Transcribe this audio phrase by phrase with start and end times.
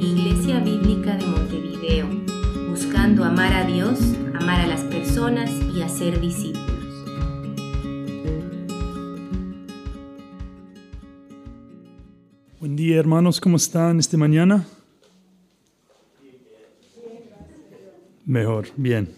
[0.00, 2.08] Iglesia Bíblica de Montevideo,
[2.68, 3.98] buscando amar a Dios,
[4.34, 6.66] amar a las personas y hacer discípulos.
[12.60, 14.66] Buen día hermanos, ¿cómo están esta mañana?
[18.26, 19.08] Mejor, bien.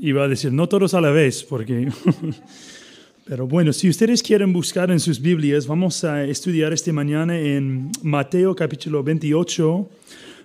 [0.00, 1.90] Iba a decir, no todos a la vez, porque...
[3.24, 7.92] Pero bueno, si ustedes quieren buscar en sus Biblias, vamos a estudiar esta mañana en
[8.02, 9.88] Mateo capítulo 28,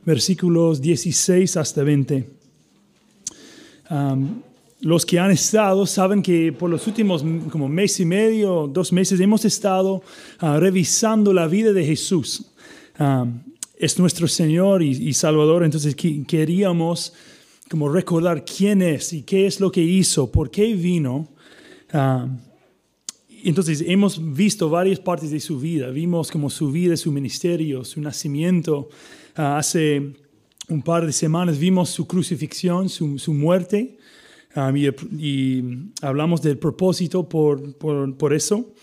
[0.05, 2.29] versículos 16 hasta 20.
[3.89, 4.41] Um,
[4.81, 9.19] los que han estado saben que por los últimos como mes y medio, dos meses,
[9.19, 10.03] hemos estado
[10.43, 12.45] uh, revisando la vida de Jesús.
[12.99, 13.39] Um,
[13.75, 17.11] es nuestro Señor y, y Salvador, entonces queríamos
[17.71, 21.27] como recordar quién es y qué es lo que hizo, por qué vino.
[21.91, 22.37] Um,
[23.43, 25.89] entonces hemos visto varias partes de su vida.
[25.89, 28.89] Vimos como su vida, su ministerio, su nacimiento.
[29.37, 30.13] Uh, hace
[30.69, 33.97] un par de semanas vimos su crucifixión, su, su muerte.
[34.55, 35.63] Um, y, y,
[36.01, 38.73] hablamos del propósito por, por, por, eso.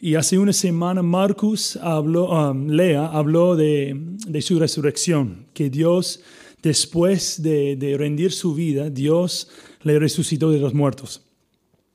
[0.00, 6.20] Y hace una semana Marcus habló, um, Lea habló de, de, su resurrección, que Dios,
[6.62, 9.48] después de, de rendir su vida, Dios
[9.82, 11.22] le resucitó de los muertos.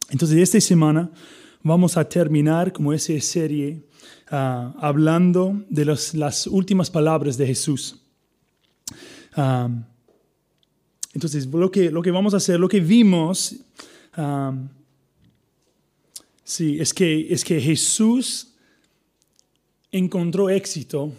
[0.10, 1.12] Entonces, esta semana
[1.64, 3.84] vamos a terminar como esa serie
[4.32, 8.02] uh, hablando de las últimas palabras de Jesús.
[9.36, 9.84] Um,
[11.14, 13.56] entonces, lo que, lo que vamos a hacer, lo que vimos,
[14.18, 14.70] um,
[16.44, 18.56] sí, es que, es que Jesús
[19.92, 21.12] encontró éxito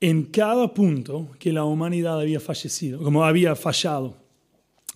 [0.00, 4.19] en cada punto que la humanidad había fallecido, como había fallado.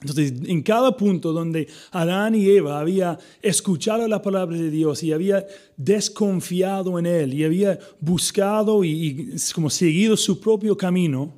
[0.04, 5.12] Entonces, en cada punto donde Adán y Eva había escuchado la palabra de Dios y
[5.12, 5.46] había
[5.78, 11.32] desconfiado en Él y había buscado y, como seguido su propio camino,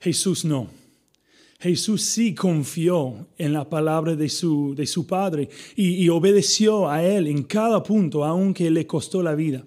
[0.00, 0.68] Jesús no.
[1.60, 7.04] Jesús sí confió en la palabra de su, de su Padre y, y obedeció a
[7.04, 9.64] Él en cada punto, aunque le costó la vida.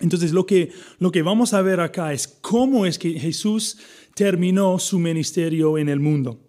[0.00, 0.70] Entonces, lo que,
[1.00, 3.76] lo que vamos a ver acá es cómo es que Jesús
[4.14, 6.47] terminó su ministerio en el mundo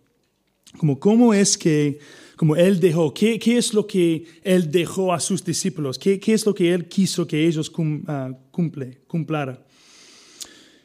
[0.77, 1.99] como cómo es que,
[2.35, 6.33] como él dejó, qué, qué es lo que él dejó a sus discípulos, qué, qué
[6.33, 9.65] es lo que él quiso que ellos cum, uh, cumple, cumplara.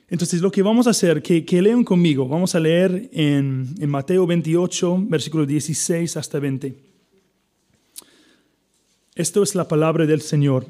[0.09, 3.91] Entonces, lo que vamos a hacer, que, que lean conmigo, vamos a leer en, en
[3.91, 6.77] Mateo 28, versículo 16 hasta 20.
[9.15, 10.66] Esto es la palabra del Señor.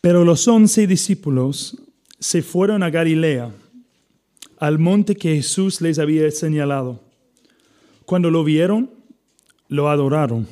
[0.00, 1.76] Pero los once discípulos
[2.18, 3.52] se fueron a Galilea,
[4.58, 7.07] al monte que Jesús les había señalado.
[8.08, 8.88] Cuando lo vieron,
[9.68, 10.48] lo adoraron,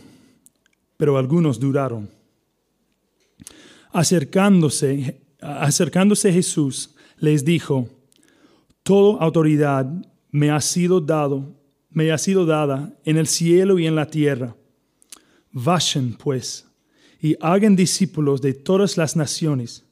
[0.99, 2.11] pero algunos dudaron.
[3.93, 7.89] Acercándose, acercándose Jesús, les dijo,
[8.83, 9.91] Toda autoridad
[10.31, 11.57] me ha sido dado,
[11.89, 14.55] me ha sido dada en el cielo y en la tierra.
[15.51, 16.67] Vayan, pues,
[17.23, 19.83] y hagan discípulos de todas las naciones,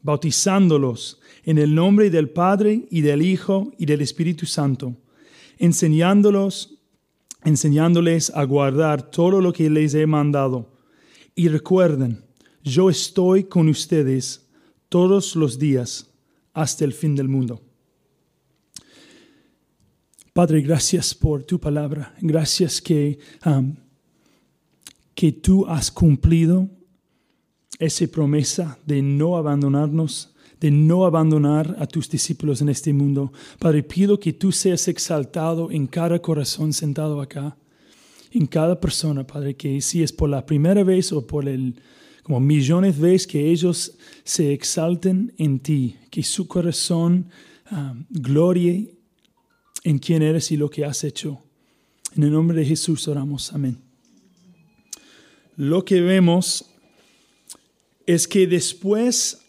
[0.00, 4.94] bautizándolos en el nombre del Padre y del Hijo y del Espíritu Santo
[5.58, 6.78] enseñándolos,
[7.44, 10.72] enseñándoles a guardar todo lo que les he mandado.
[11.34, 12.24] Y recuerden,
[12.62, 14.46] yo estoy con ustedes
[14.88, 16.10] todos los días
[16.52, 17.60] hasta el fin del mundo.
[20.32, 22.14] Padre, gracias por tu palabra.
[22.20, 23.76] Gracias que, um,
[25.14, 26.68] que tú has cumplido
[27.78, 30.33] esa promesa de no abandonarnos
[30.64, 33.34] de no abandonar a tus discípulos en este mundo.
[33.58, 37.54] Padre, pido que tú seas exaltado en cada corazón sentado acá,
[38.30, 41.74] en cada persona, Padre, que si es por la primera vez o por el
[42.22, 43.92] como millones de veces que ellos
[44.24, 47.28] se exalten en ti, que su corazón
[47.70, 48.94] um, glorie
[49.82, 51.42] en quién eres y lo que has hecho.
[52.16, 53.52] En el nombre de Jesús oramos.
[53.52, 53.76] Amén.
[55.58, 56.70] Lo que vemos
[58.06, 59.43] es que después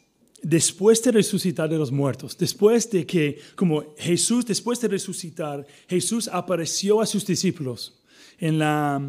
[0.45, 6.30] después de resucitar de los muertos, después de que, como Jesús, después de resucitar, Jesús
[6.31, 8.00] apareció a sus discípulos
[8.38, 9.01] en la,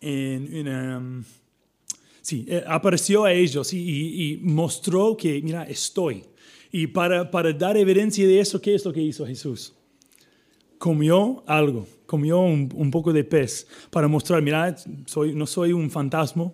[0.00, 1.24] en, en, um,
[2.20, 6.24] sí, eh, apareció a ellos y, y, mostró que, mira, estoy.
[6.72, 9.72] Y para, para dar evidencia de eso, ¿qué es lo que hizo Jesús?
[10.78, 14.74] Comió algo, comió un, un poco de pez para mostrar, mira,
[15.06, 16.52] soy, no soy un fantasma,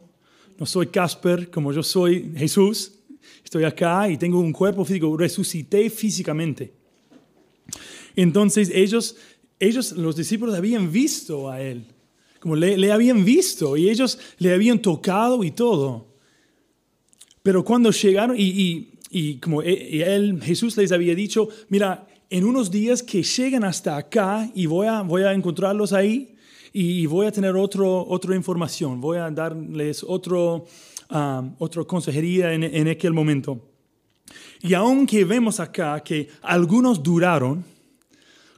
[0.59, 2.99] no soy Casper, como yo soy Jesús,
[3.45, 6.73] estoy acá y tengo un cuerpo físico, resucité físicamente.
[8.17, 9.17] Entonces ellos,
[9.59, 11.87] ellos, los discípulos habían visto a él,
[12.41, 16.09] como le, habían visto y ellos le habían tocado y todo.
[17.43, 22.45] Pero cuando llegaron, y, y, y como e, él, Jesús les había dicho, mira, en
[22.45, 26.35] unos días que lleguen hasta acá y voy a, voy a encontrarlos ahí
[26.73, 30.65] y voy a tener otro, otra información, voy a darles otro,
[31.13, 33.61] um, otra consejería en, en aquel momento.
[34.61, 37.65] Y aunque vemos acá que algunos duraron,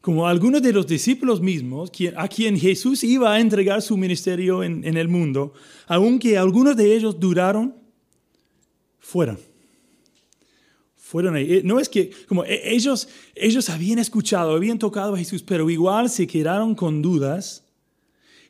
[0.00, 4.84] como algunos de los discípulos mismos, a quien Jesús iba a entregar su ministerio en,
[4.84, 5.54] en el mundo,
[5.86, 7.74] aunque algunos de ellos duraron,
[8.98, 9.38] fueron.
[10.94, 11.54] Fueron ahí.
[11.54, 15.70] Eh, no es que, como e, ellos, ellos habían escuchado, habían tocado a Jesús, pero
[15.70, 17.64] igual se quedaron con dudas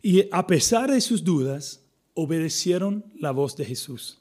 [0.03, 1.84] y a pesar de sus dudas,
[2.15, 4.19] obedecieron la voz de Jesús.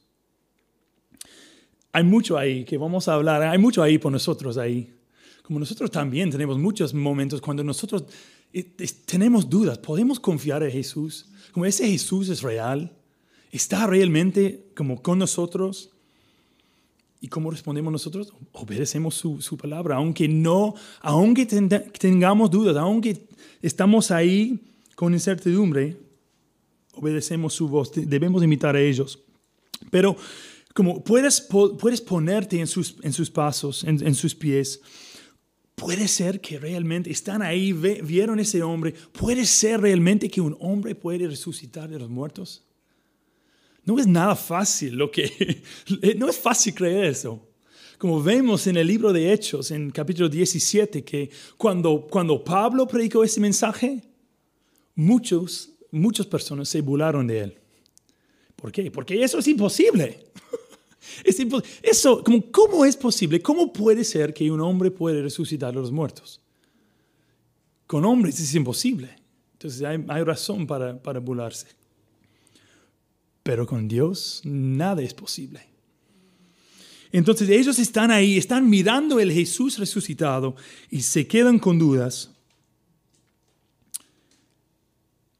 [1.91, 4.91] Hay mucho ahí que vamos a hablar, hay mucho ahí por nosotros ahí.
[5.43, 8.05] Como nosotros también tenemos muchos momentos cuando nosotros
[8.51, 8.63] eh,
[9.05, 12.91] tenemos dudas, podemos confiar en Jesús, como ese Jesús es real,
[13.51, 15.91] está realmente como con nosotros.
[17.21, 18.33] ¿Y cómo respondemos nosotros?
[18.51, 23.25] Obedecemos su, su palabra, aunque no, aunque tengamos dudas, aunque
[23.61, 24.59] estamos ahí
[24.95, 25.97] con incertidumbre,
[26.93, 29.19] obedecemos su voz, debemos imitar a ellos.
[29.91, 30.15] Pero
[30.73, 34.81] como puedes, puedes ponerte en sus, en sus pasos, en, sus pies,
[35.75, 38.93] Puede ser que realmente están ahí, vieron ese hombre.
[39.11, 42.63] Puede ser realmente que un hombre puede resucitar de los muertos.
[43.83, 45.63] No es nada fácil lo que,
[46.17, 47.49] no es fácil creer eso.
[47.97, 53.23] Como vemos en el libro de Hechos, en capítulo 17, que cuando, cuando Pablo predicó
[53.23, 54.03] ese mensaje,
[54.95, 57.57] muchos, muchas personas se burlaron de él.
[58.55, 58.91] ¿Por qué?
[58.91, 60.19] Porque eso es imposible.
[61.23, 61.37] Es
[61.81, 63.41] Eso, como, ¿cómo es posible?
[63.41, 66.39] ¿Cómo puede ser que un hombre puede resucitar a los muertos?
[67.85, 69.13] Con hombres es imposible.
[69.51, 71.67] Entonces hay, hay razón para, para burlarse.
[73.43, 75.61] Pero con Dios nada es posible.
[77.11, 80.55] Entonces ellos están ahí, están mirando el Jesús resucitado
[80.89, 82.32] y se quedan con dudas.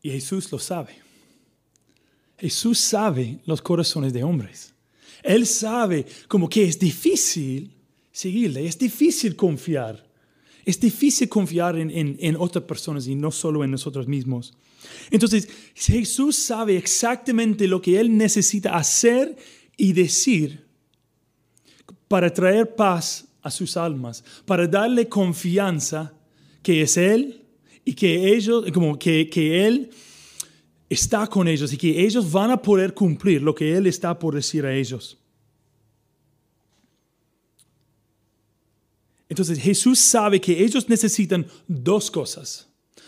[0.04, 0.98] Y Jesús lo sabe.
[2.38, 4.74] Jesús sabe los corazones de hombres.
[5.24, 7.72] Él sabe como que es difícil
[8.12, 10.06] seguirle, es difícil confiar.
[10.66, 14.54] Es difícil confiar en, en, otras personas y no solo en nosotros mismos.
[15.10, 19.36] Entonces, Jesús sabe exactamente lo que Él necesita hacer
[19.76, 20.66] y decir
[22.08, 26.14] para traer paz a sus almas, para darle confianza
[26.62, 27.43] que es Él
[27.85, 29.89] y que ellos, como que, que Él
[30.89, 34.35] está con ellos y que ellos van a poder cumplir lo que Él está por
[34.35, 35.18] decir a ellos.
[39.27, 42.68] Entonces Jesús sabe que ellos necesitan dos cosas.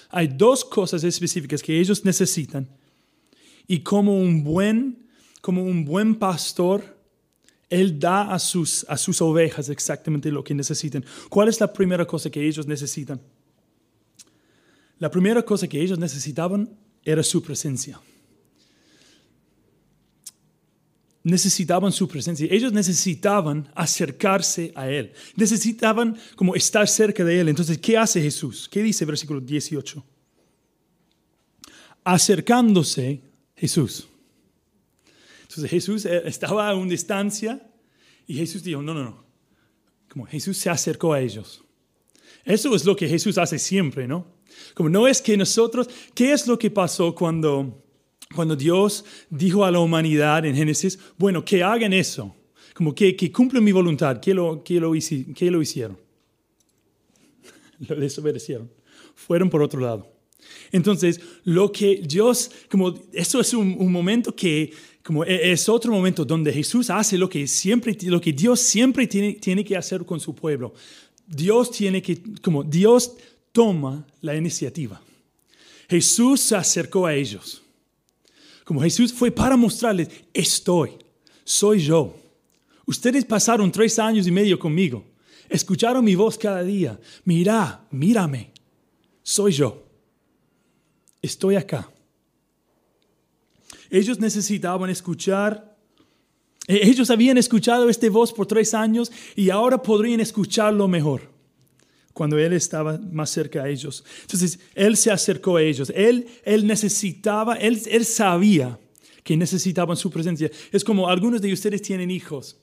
[0.10, 2.68] Hay dos cosas específicas que ellos necesitan.
[3.68, 5.07] Y como un buen,
[5.42, 6.98] como un buen pastor,
[7.69, 11.06] Él da a sus, a sus ovejas exactamente lo que necesitan.
[11.30, 13.22] ¿Cuál es la primera cosa que ellos necesitan?
[15.00, 16.70] La primera cosa que ellos necesitaban
[17.04, 18.00] era su presencia.
[21.24, 22.48] Necesitaban su presencia.
[22.50, 25.12] Ellos necesitaban acercarse a Él.
[25.36, 27.50] Necesitaban como estar cerca de Él.
[27.50, 28.70] Entonces, ¿qué hace Jesús?
[28.70, 30.04] ¿Qué dice versículo 18?
[32.04, 33.22] Acercándose
[33.56, 34.08] Jesús.
[35.42, 37.66] Entonces Jesús eh, estaba a una distancia
[38.28, 39.26] y Jesús dijo, no, no, no.
[40.10, 41.64] Como Jesús se acercó a ellos.
[42.44, 44.35] Eso es lo que Jesús hace siempre, ¿no?
[44.74, 47.84] Como no es que nosotros, ¿qué es lo que pasó cuando,
[48.34, 52.36] cuando Dios dijo a la humanidad en Génesis, bueno, que hagan eso,
[52.74, 55.98] como que, que cumplen mi voluntad, ¿qué lo, qué lo, lo hicieron?
[57.88, 58.70] lo desobedecieron,
[59.16, 60.12] fueron por otro lado.
[60.72, 64.72] Entonces, lo que Dios, como eso es un, un, momento que,
[65.04, 69.08] como e, es otro momento donde Jesús hace lo que siempre, lo que Dios siempre
[69.08, 70.74] tiene, tiene que hacer con su pueblo.
[71.28, 73.16] Dios tiene que, como Dios
[73.56, 75.02] toma la iniciativa.
[75.88, 77.62] Jesús se acercó a ellos.
[78.66, 80.92] Como Jesús fue para mostrarles, estoy,
[81.46, 82.18] soy yo.
[82.86, 85.06] Ustedes pasaron tres años y medio conmigo.
[85.48, 87.00] Escucharon mi voz cada día.
[87.24, 88.52] Mira, mírame.
[89.24, 89.86] Soy yo.
[91.22, 91.90] Estoy acá.
[93.90, 95.78] Ellos necesitaban escuchar.
[96.68, 101.35] Eh, ellos habían escuchado esta voz por tres años y ahora podrían escucharlo mejor
[102.15, 104.01] cuando Él estaba más cerca a ellos.
[104.22, 105.91] Entonces, Él se acercó a ellos.
[105.93, 108.79] Él, él necesitaba, él, él sabía
[109.22, 110.50] que necesitaban su presencia.
[110.72, 112.55] Es como algunos de ustedes tienen hijos.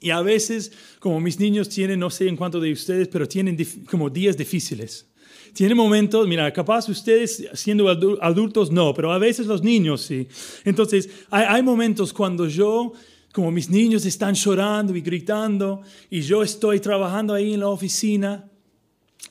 [0.00, 3.56] Y a veces, como mis niños tienen, no sé en cuánto de ustedes, pero tienen
[3.88, 5.06] como días difíciles.
[5.52, 10.26] Tienen momentos, mira, capaz ustedes siendo adultos no, pero a veces los niños sí.
[10.64, 12.94] Entonces, hay, hay momentos cuando yo
[13.32, 18.48] como mis niños están llorando y gritando y yo estoy trabajando ahí en la oficina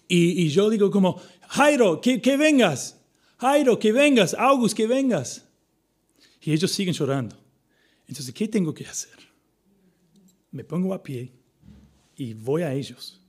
[0.08, 3.00] y, yo digo como, Jairo, que, que vengas,
[3.38, 5.46] Jairo, que vengas, August, que vengas.
[6.42, 7.38] Y ellos siguen llorando.
[8.08, 9.18] Entonces, ¿qué tengo que hacer?
[10.52, 11.32] Me pongo a pie
[12.18, 13.22] y voy a ellos.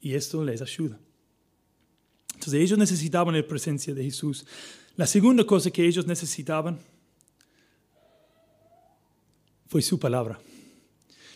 [0.00, 0.98] Y esto les ayuda.
[2.34, 4.44] Entonces, ellos necesitaban la presencia de Jesús.
[4.96, 6.78] La segunda cosa que ellos necesitaban
[9.68, 10.40] fue su palabra.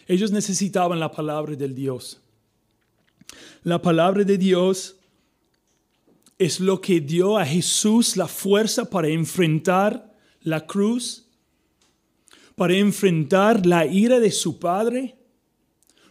[0.07, 2.21] Ellos necesitaban la palabra del Dios.
[3.69, 4.97] La palabra de Dios
[6.39, 11.29] es lo que dio a Jesús la fuerza para enfrentar la cruz,
[12.57, 15.19] para enfrentar la ira de su Padre.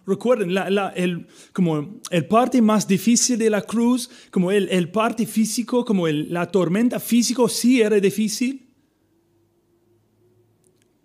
[0.06, 0.56] Recuerden,
[0.96, 6.46] el, como el parte más difícil de la cruz, como el, parte físico, como la
[6.52, 8.70] tormenta físico sí era difícil.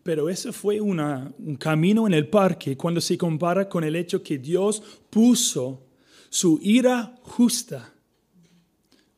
[0.03, 4.37] Pero eso fue un camino en el parque cuando se compara con el hecho que
[4.37, 5.89] Dios puso
[6.33, 7.93] su ira justa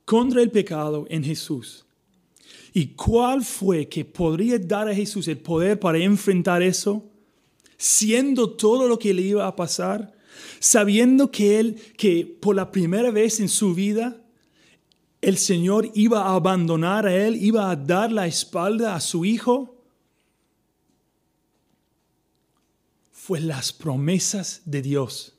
[0.05, 1.87] contra el pecado en Jesús.
[2.73, 7.09] ¿Y cuál fue que podría dar a Jesús el poder para enfrentar eso?
[7.79, 10.13] Siendo todo lo que le iba a pasar,
[10.59, 14.21] sabiendo que él, que por la primera vez en su vida,
[15.21, 19.77] el Señor iba a abandonar a él, iba a dar la espalda a su hijo.
[23.13, 25.34] Fue las promesas de Dios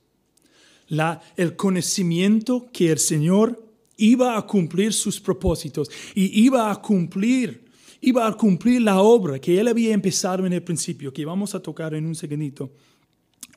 [0.88, 3.63] la, el conocimiento que el Señor
[3.98, 7.65] iba a cumplir sus propósitos y iba a cumplir,
[8.01, 11.62] iba a cumplir la obra que Él había empezado en el principio, que vamos a
[11.62, 12.72] tocar en un segundito.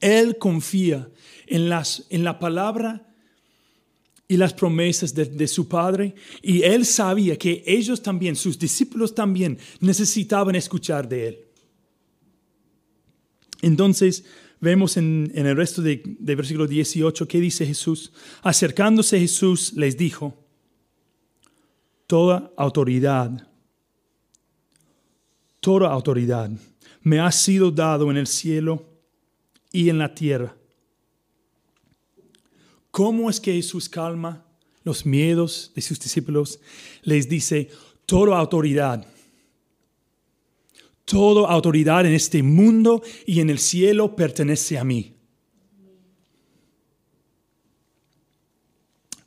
[0.00, 1.08] Él confía
[1.46, 3.04] en, las, en la palabra
[4.28, 6.14] y las promesas de, de, su Padre.
[6.42, 11.38] Y él sabía que ellos también, sus discípulos también, necesitaban escuchar de él.
[13.62, 14.24] Entonces,
[14.60, 18.12] vemos en, el resto de, versículo 18 ¿qué dice Jesús.
[18.42, 20.34] Acercándose Jesús les dijo,
[22.06, 23.48] toda autoridad,
[25.60, 26.50] toda autoridad
[27.02, 28.84] me ha sido dado en el cielo
[29.72, 30.56] y en la tierra.
[32.90, 34.44] ¿Cómo es que Jesús calma
[34.82, 36.58] los miedos de sus discípulos?
[37.02, 37.70] Les dice,
[38.06, 39.06] toda autoridad
[41.08, 45.14] Toda autoridad en este mundo y en el cielo pertenece a mí.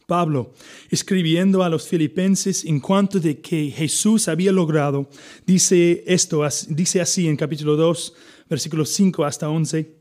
[0.05, 0.53] Pablo,
[0.89, 5.09] escribiendo a los filipenses en cuanto de que Jesús había logrado,
[5.47, 8.13] dice esto, dice así en capítulo 2,
[8.49, 9.95] versículos 5 hasta 11.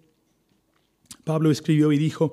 [1.25, 2.32] Pablo escribió y dijo,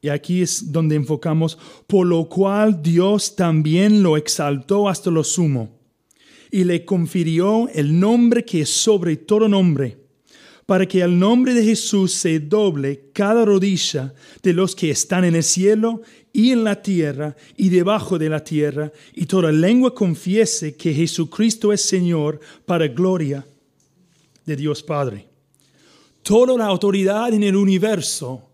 [0.00, 5.78] y aquí es donde enfocamos, por lo cual Dios también lo exaltó hasta lo sumo
[6.50, 9.98] y le confirió el nombre que es sobre todo nombre,
[10.66, 15.34] para que al nombre de Jesús se doble cada rodilla de los que están en
[15.34, 16.02] el cielo
[16.32, 21.72] y en la tierra y debajo de la tierra, y toda lengua confiese que Jesucristo
[21.72, 23.46] es Señor para gloria
[24.44, 25.26] de Dios Padre.
[26.22, 28.47] Toda la autoridad en el universo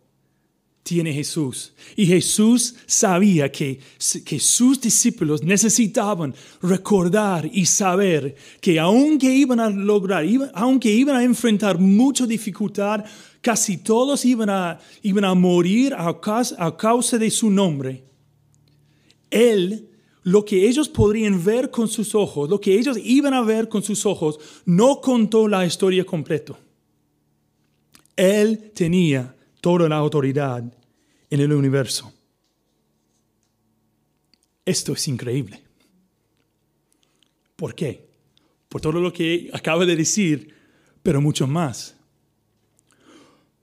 [0.84, 1.72] tiene Jesús.
[1.96, 3.80] Y Jesús sabía que,
[4.24, 11.24] que sus discípulos necesitaban recordar y saber que aunque iban a lograr, aunque iban a
[11.24, 13.02] enfrentar mucha dificultad,
[13.40, 18.04] casi todos iban a, iban a morir a causa, a causa de su nombre.
[19.30, 19.88] Él,
[20.22, 23.82] lo que ellos podrían ver con sus ojos, lo que ellos iban a ver con
[23.82, 26.58] sus ojos, no contó la historia completa.
[28.16, 29.33] Él tenía
[29.64, 30.62] toda la autoridad
[31.30, 32.12] en el universo.
[34.62, 35.62] Esto es increíble.
[37.56, 38.06] ¿Por qué?
[38.68, 40.54] Por todo lo que acaba de decir,
[41.02, 41.96] pero mucho más.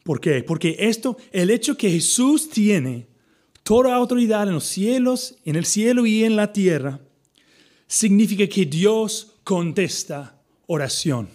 [0.04, 0.42] ¿Por qué?
[0.42, 3.06] Porque esto, el hecho que Jesús tiene
[3.62, 7.00] toda autoridad en los cielos, en el cielo y en la tierra,
[7.86, 11.30] significa que Dios contesta oración.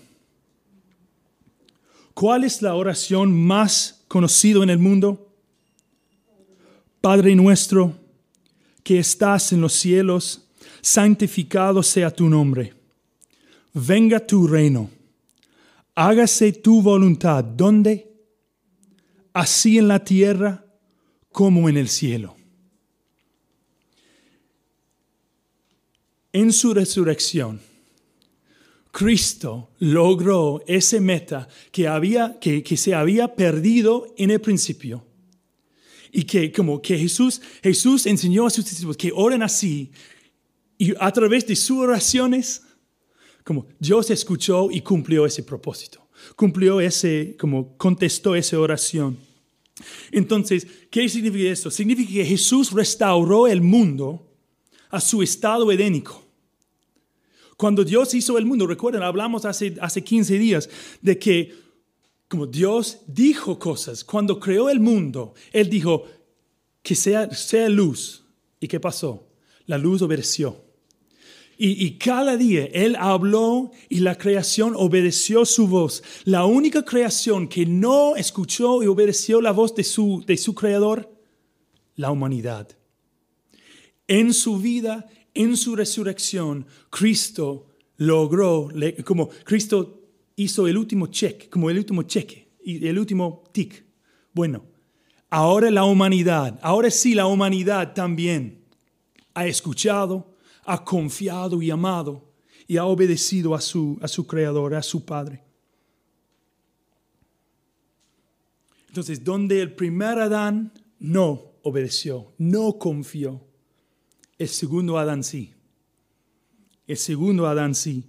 [2.15, 5.33] ¿Cuál es la oración más conocido en el mundo?
[7.01, 7.95] Padre nuestro,
[8.83, 10.49] que estás en los cielos,
[10.81, 12.75] santificado sea tu nombre.
[13.73, 14.91] Venga tu reino.
[15.95, 17.45] Hágase tu voluntad.
[17.45, 18.07] ¿Dónde?
[19.37, 20.65] así en la tierra
[21.31, 22.37] como en el cielo.
[26.33, 27.61] En su resurrección,
[28.97, 35.05] Cristo logró ese meta que, había, que, que se había perdido en el principio.
[36.11, 39.91] Y que como que Jesús, Jesús enseñó a sus discípulos que oren así.
[40.79, 42.63] Y a través de sus oraciones,
[43.45, 46.09] como Dios escuchó y cumplió ese propósito.
[46.35, 49.19] Cumplió ese, como contestó esa oración.
[50.11, 51.71] Entonces, ¿qué significa esto?
[51.71, 54.27] Significa que Jesús restauró el mundo
[54.89, 56.26] a su estado edénico.
[57.57, 60.69] Cuando Dios hizo el mundo, recuerden, hablamos hace, hace 15 días
[61.01, 61.67] de que
[62.29, 66.05] como Dios dijo cosas, cuando creó el mundo, Él dijo
[66.83, 68.25] que sea, sea luz.
[68.59, 69.29] ¿Y qué pasó?
[69.67, 70.65] La luz obedeció.
[71.59, 76.03] Y, y, cada día Él habló y la creación obedeció su voz.
[76.25, 81.11] La única creación que no escuchó y obedeció la voz de su, de su creador,
[81.95, 82.69] la humanidad.
[84.07, 87.67] En su vida en su resurrección, Cristo
[87.99, 88.71] logró,
[89.05, 90.03] como Cristo
[90.37, 93.85] hizo el último check, como el último cheque, y el último tic.
[94.33, 94.65] Bueno,
[95.31, 98.65] ahora la humanidad, ahora sí la humanidad también
[99.35, 102.33] ha escuchado, ha confiado y amado
[102.67, 105.45] y ha obedecido a su, a su creador, a su Padre.
[108.89, 113.46] Entonces, donde el primer Adán no obedeció, no confió,
[114.39, 115.53] el segundo Adán sí.
[116.87, 118.05] El segundo Adán sí.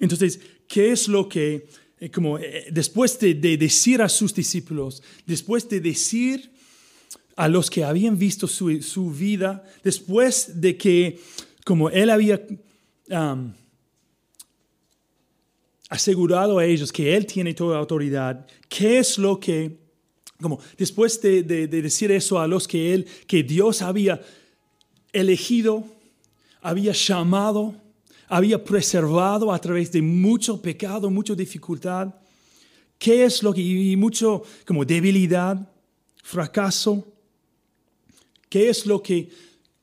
[0.00, 1.66] Entonces, ¿qué es lo que,
[1.98, 6.50] eh, como eh, después de, decir a sus discípulos, después de decir
[7.36, 11.20] a los que habían visto su, vida, después de que,
[11.64, 12.40] como él había
[15.88, 19.78] asegurado a ellos que él tiene toda autoridad, ¿qué es lo que,
[20.40, 24.20] como después de, de decir eso a los que él, que Dios había
[25.14, 25.84] elegido,
[26.60, 27.74] había llamado,
[28.28, 32.12] había preservado a través de mucho pecado, mucha dificultad.
[32.98, 35.56] ¿Qué es lo que, y mucho como debilidad,
[36.22, 37.06] fracaso?
[38.48, 39.30] ¿Qué es lo que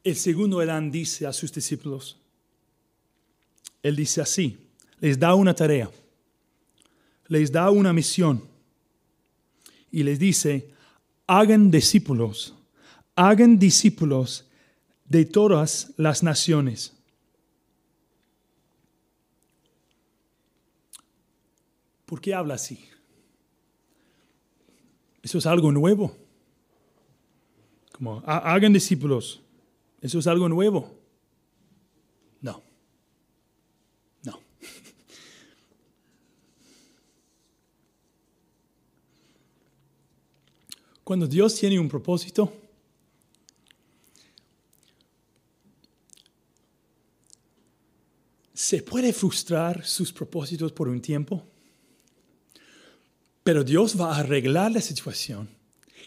[0.04, 2.18] el segundo Adán dice a sus discípulos?
[3.82, 4.58] Él dice así,
[5.00, 5.90] les da una tarea,
[7.28, 8.44] les da una misión
[9.92, 10.70] y les dice,
[11.26, 12.54] hagan discípulos,
[13.16, 14.46] hagan discípulos
[15.12, 16.94] de todas las naciones.
[22.06, 22.86] ¿Por qué habla así?
[25.22, 26.16] Eso es algo nuevo.
[27.92, 29.42] Como hagan discípulos.
[30.00, 30.98] Eso es algo nuevo.
[32.40, 32.64] No.
[34.24, 34.40] No.
[41.04, 42.61] Cuando Dios tiene un propósito,
[48.62, 51.44] se puede frustrar sus propósitos por un tiempo,
[53.44, 55.50] pero Dios va a arreglar la situación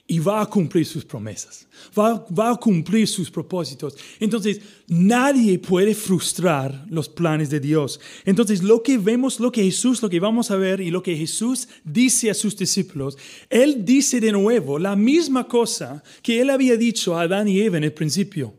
[0.07, 1.67] y va a cumplir sus promesas,
[1.99, 3.97] va, a cumplir sus propósitos.
[4.21, 7.99] Entonces, nadie puede frustrar los planes de Dios.
[8.25, 11.17] Entonces, lo que vemos, lo que Jesús, lo que vamos a ver y lo que
[11.17, 13.19] Jesús dice a sus discípulos,
[13.51, 17.79] Él dice de nuevo la misma cosa que Él había dicho a Adán y Eva
[17.79, 18.55] en el principio.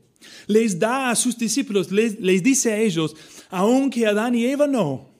[0.48, 3.16] Les da a sus discípulos, les dice a ellos,
[3.50, 5.16] aunque Adán y Eva no,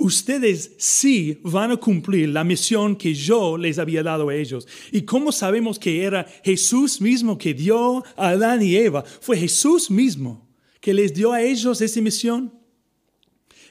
[0.00, 4.66] ustedes sí van a cumplir la misión que yo les había dado a ellos.
[4.90, 9.04] ¿Y cómo sabemos que era Jesús mismo que dio a Adán y Eva?
[9.04, 10.48] Fue Jesús mismo
[10.80, 12.52] que les dio a ellos esa misión.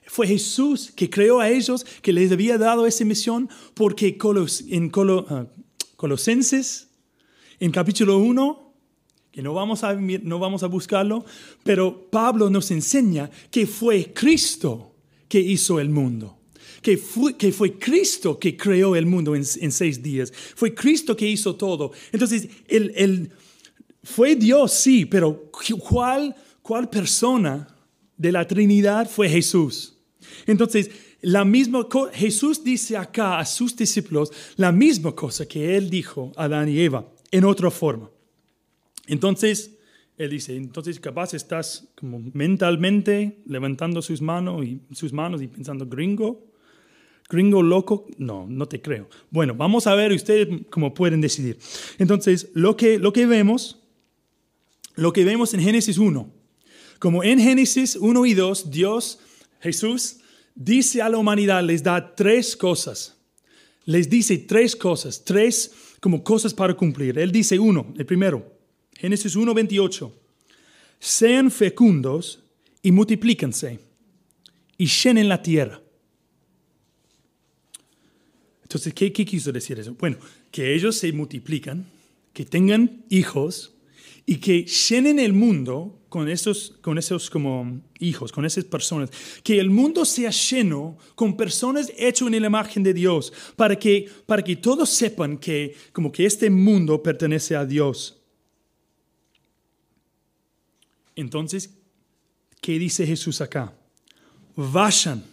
[0.05, 4.17] Fue Jesús que creó a ellos, que les había dado esa misión, porque
[4.69, 4.91] en
[5.29, 5.47] ah,
[5.95, 6.89] Colosenses,
[7.59, 8.68] en capítulo 1,
[9.31, 11.25] que no vamos, a, no vamos a buscarlo,
[11.63, 14.95] pero Pablo nos enseña que fue Cristo
[15.27, 16.37] que hizo el mundo.
[16.81, 20.31] Que fue, que fue Cristo que creó el mundo en, seis días.
[20.55, 21.91] Fue Cristo que hizo todo.
[22.11, 23.29] Entonces, el,
[24.01, 27.67] fue Dios, sí, pero ¿cuál, ¿cuál persona
[28.17, 29.97] de la Trinidad fue Jesús?
[30.47, 30.89] Entonces,
[31.21, 36.45] la misma Jesús dice acá a sus discípulos la misma cosa que él dijo a
[36.45, 38.09] Adán y Eva en otra forma.
[39.09, 39.75] Entonces,
[40.17, 45.87] él dice, entonces capaz estás como mentalmente levantando sus manos y, sus manos y pensando,
[45.87, 46.45] gringo,
[47.27, 49.09] gringo loco, no, no te creo.
[49.31, 51.57] Bueno, vamos a ver ustedes cómo pueden decidir.
[51.97, 53.81] Entonces, lo que, lo que vemos,
[54.95, 56.31] lo que vemos en Génesis 1,
[56.99, 59.19] como en Génesis 1 y 2, Dios,
[59.59, 60.17] Jesús,
[60.53, 63.15] dice a la humanidad, les da tres cosas.
[63.85, 67.17] les dice tres cosas, tres como cosas para cumplir.
[67.17, 68.58] Él dice uno, el primero,
[68.99, 70.13] Génesis 1, 28.
[70.99, 72.43] Sean fecundos
[72.83, 73.79] y multiplíquense
[74.77, 75.81] y llenen la tierra.
[78.61, 79.95] Entonces, ¿qué, ¿qué, quiso decir eso?
[79.97, 80.17] Bueno,
[80.51, 81.85] que ellos se multiplican,
[82.33, 83.73] que tengan hijos
[84.25, 89.11] y que llenen el mundo con esos, con esos como hijos, con esas personas.
[89.43, 94.09] Que el mundo sea lleno con personas hechas en la imagen de Dios, para que,
[94.25, 98.18] para que todos sepan que, como que este mundo pertenece a Dios.
[101.19, 101.69] Entonces,
[102.61, 103.73] ¿qué dice Jesús acá?
[104.55, 105.23] Vayan,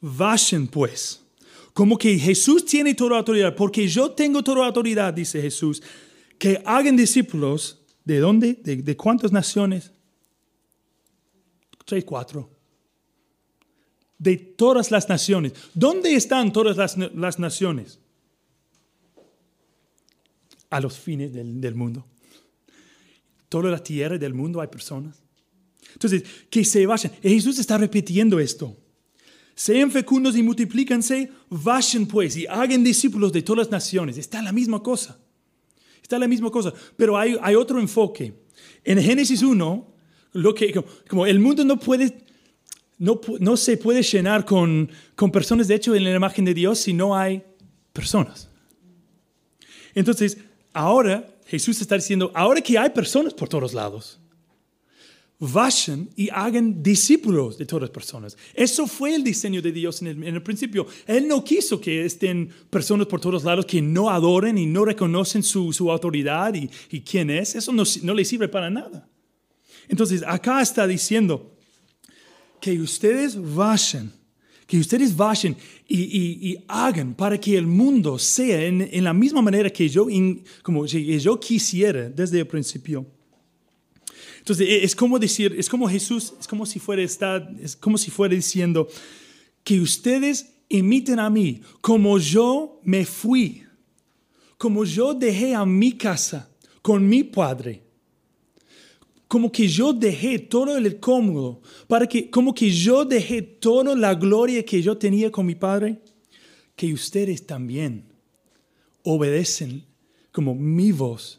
[0.00, 1.22] vayan pues.
[1.72, 5.82] Como que Jesús tiene toda autoridad, porque yo tengo toda autoridad, dice Jesús,
[6.38, 8.54] que hagan discípulos ¿De dónde?
[8.54, 9.92] ¿De, cuántas naciones?
[11.84, 12.50] Tres, cuatro.
[14.18, 15.52] De todas las naciones.
[15.74, 17.98] ¿Dónde están todas las, naciones?
[20.70, 22.04] A los fines del, del mundo.
[23.50, 25.22] Toda la tierra del mundo hay personas.
[25.92, 27.12] Entonces, que se vayan.
[27.20, 28.76] Jesús está repitiendo esto.
[29.56, 34.16] Sean fecundos y multiplícanse, vayan pues y hagan discípulos de todas las naciones.
[34.18, 35.18] Está la misma cosa.
[36.00, 38.34] Está la misma cosa, pero hay, hay otro enfoque.
[38.84, 39.94] En Génesis 1,
[40.32, 40.72] lo que,
[41.08, 42.24] como, el mundo no puede,
[42.98, 46.78] no, no se puede llenar con, con personas, de hecho, en la imagen de Dios
[46.78, 47.42] si no hay
[47.92, 48.48] personas.
[49.94, 50.38] Entonces,
[50.72, 54.20] ahora Jesús está diciendo, ahora que hay personas por todos lados,
[55.40, 58.36] vayan y hagan discípulos de todas las personas.
[58.54, 60.86] Eso fue el diseño de Dios en el, principio.
[61.08, 65.42] Él no quiso que estén personas por todos lados que no adoren y no reconocen
[65.42, 67.56] su, autoridad y, quién es.
[67.56, 69.08] Eso no, no le sirve para nada.
[69.88, 71.56] Entonces, acá está diciendo
[72.60, 74.12] que ustedes vayan,
[74.70, 75.56] que ustedes vayan
[75.88, 80.06] y, hagan para que el mundo sea en, la misma manera que yo,
[80.62, 83.04] como yo quisiera desde el principio.
[84.38, 87.98] Entonces, e, es como decir, es como Jesús, es como si fuera, está, es como
[87.98, 88.86] si fuera diciendo
[89.64, 93.64] que ustedes imiten a mí como yo me fui,
[94.56, 96.48] como yo dejé a mi casa
[96.80, 97.82] con mi padre,
[99.30, 104.12] como que yo dejé todo el cómodo, para que, como que yo dejé toda la
[104.16, 106.00] gloria que yo tenía con mi padre,
[106.74, 108.06] que ustedes también
[109.04, 109.84] obedecen
[110.32, 111.38] como mi voz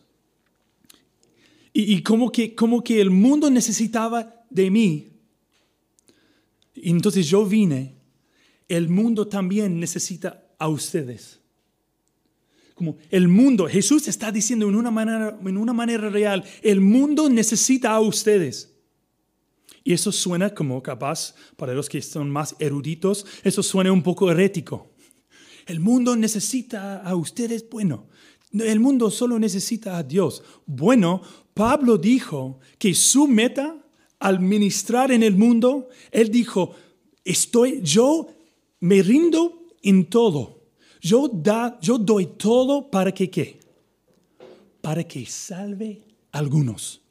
[1.73, 5.09] y, como, que, como que el mundo necesitaba de mí.
[6.75, 7.95] Y entonces yo vine,
[8.69, 11.40] el mundo también necesita a ustedes.
[13.09, 17.91] El mundo, Jesús está diciendo en una manera, en una manera real, el mundo necesita
[17.91, 18.73] a ustedes.
[19.83, 24.29] Y eso suena como capaz, para los que son más eruditos, eso suena un poco
[24.29, 24.91] herético.
[25.65, 28.07] El mundo necesita a ustedes, bueno,
[28.53, 30.43] el mundo solo necesita a Dios.
[30.65, 31.21] Bueno,
[31.53, 33.77] Pablo dijo que su meta
[34.19, 36.75] al ministrar en el mundo, él dijo,
[37.25, 38.27] estoy, yo
[38.79, 40.60] me rindo en todo.
[41.01, 43.59] Yo, da, yo doy todo para que qué?
[44.81, 47.01] Para que salve a algunos.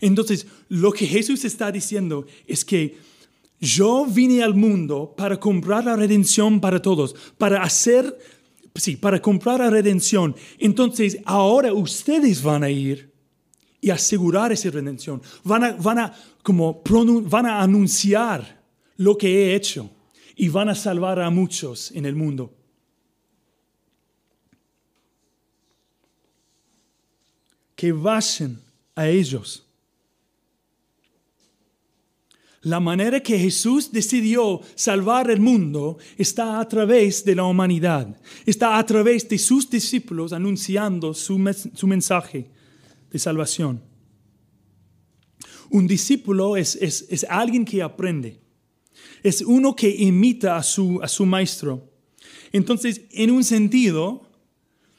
[0.00, 2.96] Entonces, lo que Jesús está diciendo es que
[3.60, 8.16] yo vine al mundo para comprar la redención para todos, para hacer
[8.78, 10.34] sí, para comprar la redención.
[10.58, 13.12] Entonces, ahora ustedes van a ir
[13.80, 15.22] y asegurar esa redención.
[15.44, 16.82] Van a, van a, como,
[17.28, 18.62] van a anunciar
[18.96, 19.90] lo que he hecho
[20.36, 22.54] y van a salvar a muchos en el mundo.
[27.74, 28.60] Que vayan
[28.94, 29.66] a ellos
[32.66, 38.76] La manera que Jesús decidió salvar el mundo está a través de la humanidad, está
[38.76, 42.50] a través de sus discípulos anunciando su, mensaje
[43.08, 43.80] de salvación.
[45.70, 48.40] Un discípulo es, es, alguien que aprende,
[49.22, 51.90] es uno que imita a su, a su maestro.
[52.52, 54.26] Entonces, en un sentido,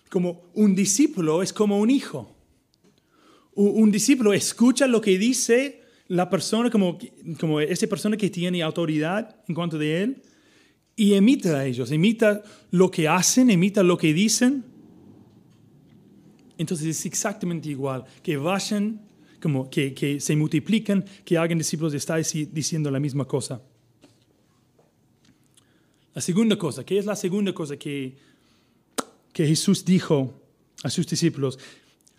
[0.09, 2.33] como un discípulo es como un hijo.
[3.55, 6.97] Un discípulo escucha lo que dice la persona como,
[7.39, 10.21] como esa persona que tiene autoridad en cuanto de él
[10.95, 14.63] y imita a ellos, imita lo que hacen, imita lo que dicen.
[16.57, 19.01] Entonces es exactamente igual, que vayan,
[19.41, 23.61] como que, que se multiplican, que hagan discípulos, está diciendo la misma cosa.
[26.17, 28.17] La segunda cosa, ¿qué es la segunda cosa que,
[29.31, 30.33] que Jesús dijo
[30.81, 31.59] a sus discípulos?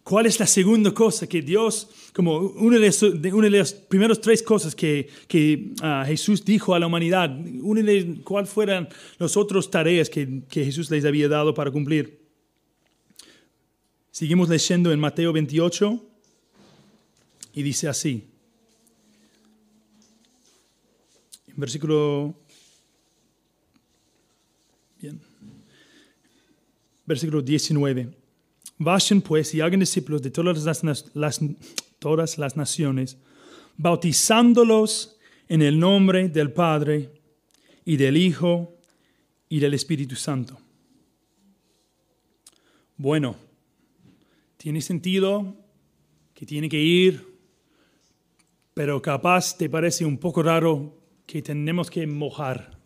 [0.05, 5.09] ¿Cuál es la segunda cosa que Dios, como una de, las primeras tres cosas que,
[5.27, 7.83] que ah, Jesús dijo a la humanidad, una
[8.23, 12.21] ¿cuál fueran las otras tareas que, que Jesús les había dado para cumplir?
[14.13, 16.01] Seguimos leyendo en Mateo 28
[17.53, 18.29] y dice así.
[21.49, 22.37] En versículo...
[27.09, 28.11] Versículo 19.
[28.77, 31.41] Vayan pues y hagan discípulos de todas las,
[31.99, 33.17] todas las naciones,
[33.79, 35.17] bautizándolos
[35.49, 37.11] en el nombre del Padre
[37.87, 38.77] y del Hijo
[39.49, 40.59] y del Espíritu Santo.
[42.99, 43.37] Bueno,
[44.59, 45.57] tiene sentido
[46.35, 47.27] que tiene que ir,
[48.75, 50.95] pero capaz te parece un poco raro
[51.25, 52.78] que tenemos que mojar.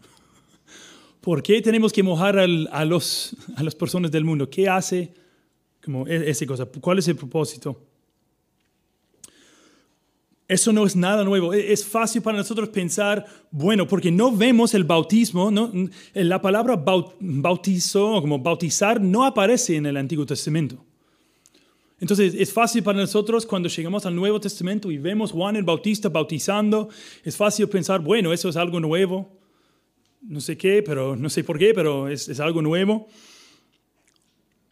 [1.23, 4.51] ¿Por qué tenemos que mojar al- a, los, a las personas del mundo?
[4.51, 5.15] ¿Qué hace
[5.83, 6.67] como e- esa cosa?
[6.67, 7.81] ¿Cuál es el propósito?
[10.49, 11.55] Eso no es nada nuevo.
[11.55, 15.71] E- Es fácil para nosotros pensar, bueno, porque no vemos el bautismo, ¿no?
[16.15, 20.85] la palabra bau- bautizo, como bautizar, no aparece en el Antiguo Testamento.
[22.01, 26.09] Entonces es fácil para nosotros cuando llegamos al Nuevo Testamento y vemos Juan el Bautista
[26.09, 26.89] bautizando,
[27.23, 29.41] es fácil pensar, bueno, eso es algo nuevo
[30.23, 33.09] no sé qué, pero no sé por qué, pero es, es algo nuevo.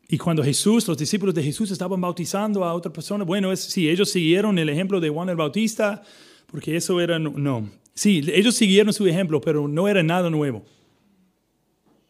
[0.08, 3.88] Y cuando Jesús, los discípulos de Jesús estaban bautizando a otra persona, bueno, es, sí,
[3.88, 6.02] ellos siguieron el ejemplo de Juan el Bautista,
[6.46, 7.70] porque eso era, no.
[7.94, 10.64] Sí, ellos siguieron su ejemplo, pero no era nada nuevo.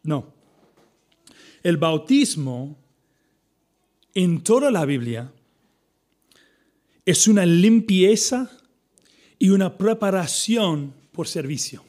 [0.03, 0.33] No.
[1.63, 2.79] El bautismo
[4.15, 5.33] en toda la Biblia
[7.05, 8.51] es una limpieza
[9.39, 11.85] y una preparación por servicio.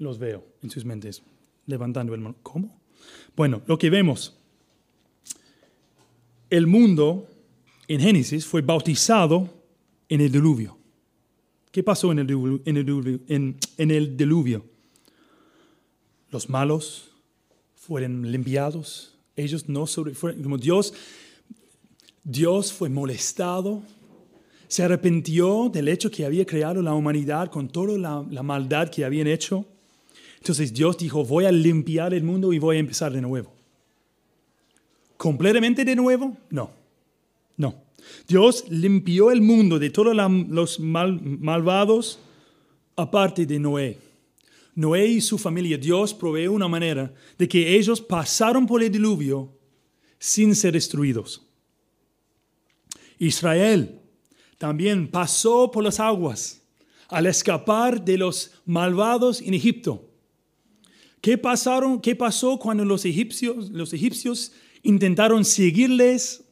[0.00, 1.22] Los veo en sus mentes,
[1.66, 2.34] levantando el mano.
[2.42, 2.76] ¿Cómo?
[3.36, 4.34] Bueno, lo que vemos,
[6.50, 7.28] el mundo
[7.86, 9.48] en Génesis fue bautizado
[10.08, 10.76] en el diluvio.
[11.70, 12.60] ¿Qué pasó en el diluvio?
[12.64, 13.20] En el diluvio?
[13.28, 14.64] En- el diluvio?
[16.30, 17.10] Los malos
[17.76, 20.92] fueron limpiados, ellos no fueron- como Dios,
[22.24, 23.82] Dios fue molestado,
[24.68, 29.04] se arrepintió del hecho que había creado la humanidad con toda la, la maldad que
[29.04, 29.66] habían hecho.
[30.40, 33.52] Entonces Dios dijo, voy a limpiar el mundo y voy a empezar de nuevo.
[35.16, 36.36] ¿Completamente de nuevo?
[36.48, 36.70] No.
[37.56, 37.82] No.
[38.26, 42.18] Dios limpió el mundo de todos los mal- malvados
[42.96, 43.98] aparte de Noé.
[44.74, 49.52] Noé y su familia, Dios provee una manera de que ellos pasaron por el diluvio
[50.18, 51.46] sin ser destruidos.
[53.18, 54.00] Israel
[54.56, 56.62] también pasó por las aguas
[57.08, 60.06] al escapar de los malvados en Egipto.
[61.20, 64.52] ¿Qué, pasaron, ¿Qué pasó cuando los egipcios, los egipcios
[64.82, 66.44] intentaron seguirles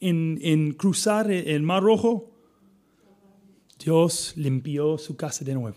[0.00, 2.30] en, en cruzar el Mar Rojo?
[3.84, 5.76] Dios limpió su casa de nuevo.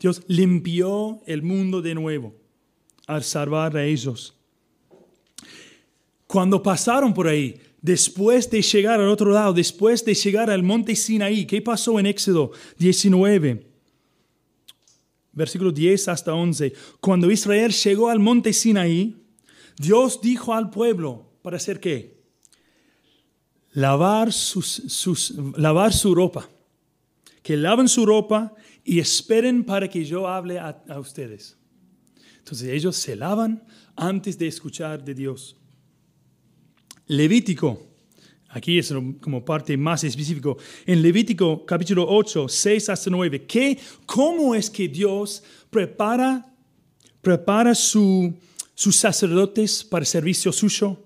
[0.00, 2.34] Dios limpió el mundo de nuevo
[3.06, 4.34] al salvar a ellos.
[6.26, 10.96] Cuando pasaron por ahí, después de llegar al otro lado, después de llegar al monte
[10.96, 13.75] Sinaí, ¿qué pasó en Éxodo 19?
[15.36, 16.72] Versículo 10 hasta 11.
[17.00, 19.14] Cuando Israel llegó al monte Sinaí,
[19.78, 22.16] Dios dijo al pueblo, ¿para hacer qué?
[23.72, 26.48] Lavar, sus, sus- lavar su ropa.
[27.42, 31.56] Que laven su ropa y esperen para que yo hable a, a ustedes.
[32.38, 33.62] Entonces ellos se lavan
[33.94, 35.56] antes de escuchar de Dios.
[37.06, 37.86] Levítico,
[38.56, 44.54] aquí es como parte más específico, en Levítico capítulo 8, 6 hasta 9, ¿qué, ¿cómo
[44.54, 46.54] es que Dios prepara,
[47.20, 48.34] prepara su,
[48.74, 51.02] sus sacerdotes para el servicio suyo?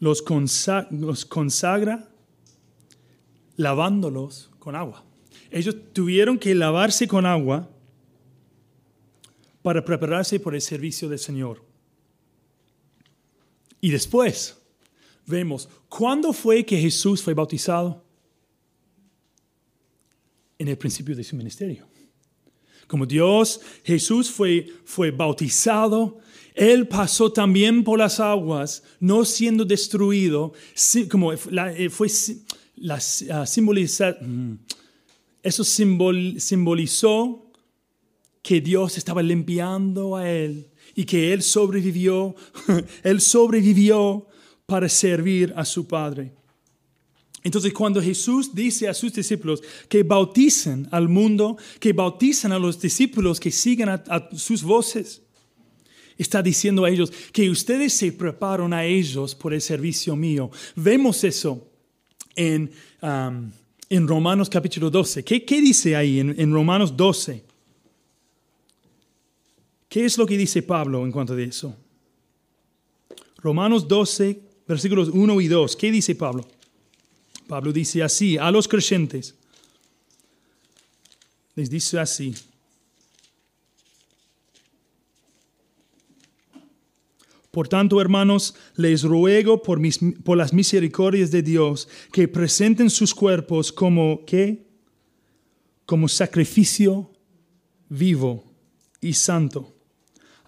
[0.00, 2.08] Los, consa- los consagra
[3.56, 5.04] lavándolos con agua.
[5.50, 7.68] Ellos tuvieron que lavarse con agua
[9.62, 11.67] para prepararse por el servicio del Señor.
[13.80, 14.56] Y después
[15.26, 18.04] vemos, ¿cuándo fue que Jesús fue bautizado?
[20.58, 21.86] En el principio de su ministerio.
[22.88, 26.18] Como Dios, Jesús fue, fue bautizado,
[26.54, 30.52] Él pasó también por las aguas, no siendo destruido,
[31.10, 32.08] como eh, fue
[33.30, 33.44] ah,
[34.20, 34.52] mm,
[35.42, 37.52] eso simbol- simbolizó
[38.42, 42.34] que Dios estaba limpiando a él y que él sobrevivió,
[43.04, 44.26] él sobrevivió
[44.66, 46.32] para servir a su Padre.
[47.44, 52.80] Entonces cuando Jesús dice a sus discípulos que bauticen al mundo, que bauticen a los
[52.80, 55.22] discípulos que sigan a, sus voces,
[56.16, 60.50] está diciendo a ellos que ustedes se preparan a ellos por el servicio mío.
[60.74, 61.64] Vemos eso
[62.34, 63.52] en, um,
[63.88, 65.22] en Romanos capítulo 12.
[65.22, 67.47] ¿Qué, qué dice ahí en, Romanos 12?
[69.88, 71.74] ¿Qué es lo que dice Pablo en cuanto a eso?
[73.38, 75.76] Romanos 12, versículos 1 y 2.
[75.76, 76.46] ¿Qué dice Pablo?
[77.46, 79.34] Pablo dice así a los creyentes.
[81.54, 82.34] Les dice así.
[87.50, 93.14] Por tanto, hermanos, les ruego por, mis, por, las misericordias de Dios que presenten sus
[93.14, 94.66] cuerpos como ¿qué?
[95.86, 97.10] Como sacrificio
[97.88, 98.44] vivo
[99.00, 99.77] y santo,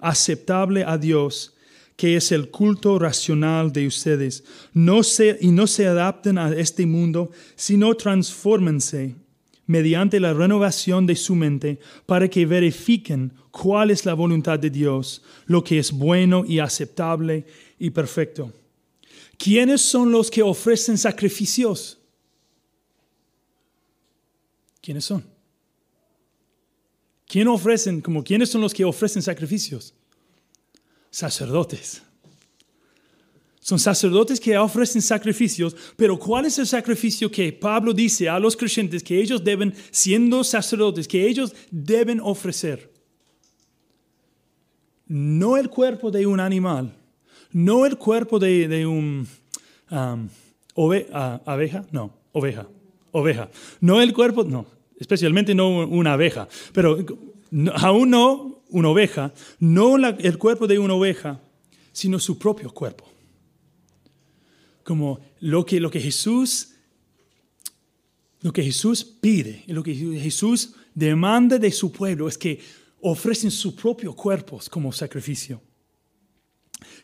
[0.00, 1.54] aceptable a Dios,
[1.96, 4.44] que es el culto racional de ustedes.
[4.72, 9.16] No se, y no se adapten a este mundo, sino transfórmense
[9.66, 15.22] mediante la renovación de su mente para que verifiquen cuál es la voluntad de Dios,
[15.46, 17.44] lo que es bueno y aceptable
[17.78, 18.52] y perfecto.
[19.36, 21.98] ¿Quiénes son los que ofrecen sacrificios?
[24.80, 25.24] ¿Quiénes son?
[27.30, 29.94] ¿Quién ofrecen, como quiénes son los que ofrecen sacrificios?
[31.12, 32.02] Sacerdotes.
[33.60, 38.56] Son sacerdotes que ofrecen sacrificios, pero ¿cuál es el sacrificio que Pablo dice a los
[38.56, 42.90] creyentes que ellos deben, siendo sacerdotes, que ellos deben ofrecer?
[45.06, 46.96] No el cuerpo de un animal,
[47.52, 49.28] no el cuerpo de, un
[49.88, 50.28] um,
[51.44, 52.66] abeja, no, oveja,
[53.12, 57.04] oveja, no el cuerpo, no, especialmente no una abeja, pero
[57.74, 61.40] aún no una oveja, no el cuerpo de una oveja,
[61.92, 63.10] sino su propio cuerpo
[64.90, 66.70] como lo que, lo que Jesús
[68.42, 72.58] lo que Jesús pide, lo que Jesús demanda de su pueblo es que
[73.02, 75.60] ofrecen sus propios cuerpos como sacrificio.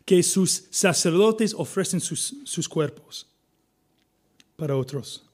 [0.05, 3.27] Que sus sacerdotes ofrecen sus, sus cuerpos
[4.57, 5.29] para otros.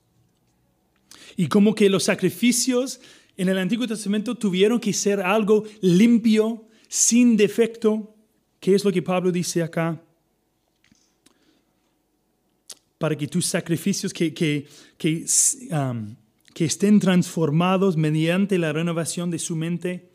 [1.37, 3.01] Y como que los sacrificios
[3.37, 8.13] en el Antiguo Testamento tuvieron que ser algo limpio, sin defecto,
[8.63, 10.01] ¿Qué es lo que Pablo dice acá
[12.97, 14.69] para que tus sacrificios que, que,
[15.73, 16.15] um,
[16.55, 20.13] que estén transformados mediante la renovación de su mente,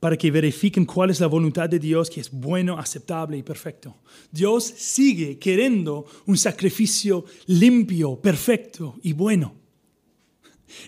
[0.00, 3.94] para que verifiquen cuál es la voluntad de Dios, que es bueno, aceptable y perfecto.
[4.32, 9.65] Dios sigue queriendo un sacrificio limpio, perfecto y bueno.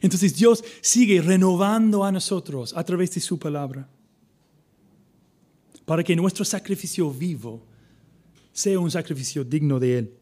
[0.00, 3.88] Entonces Dios sigue renovando a nosotros a través de su palabra,
[5.84, 7.64] para que nuestro sacrificio vivo
[8.52, 10.14] sea un sacrificio digno de Él.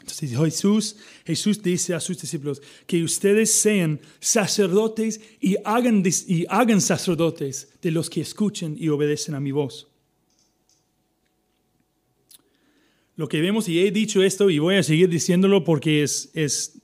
[0.00, 6.80] Entonces Jesús, Jesús dice a sus discípulos que ustedes sean sacerdotes y hagan, y hagan
[6.80, 9.88] sacerdotes de los que escuchen y obedecen a mi voz.
[13.14, 16.81] Lo que vemos, y he dicho esto y voy a seguir diciéndolo porque es, es,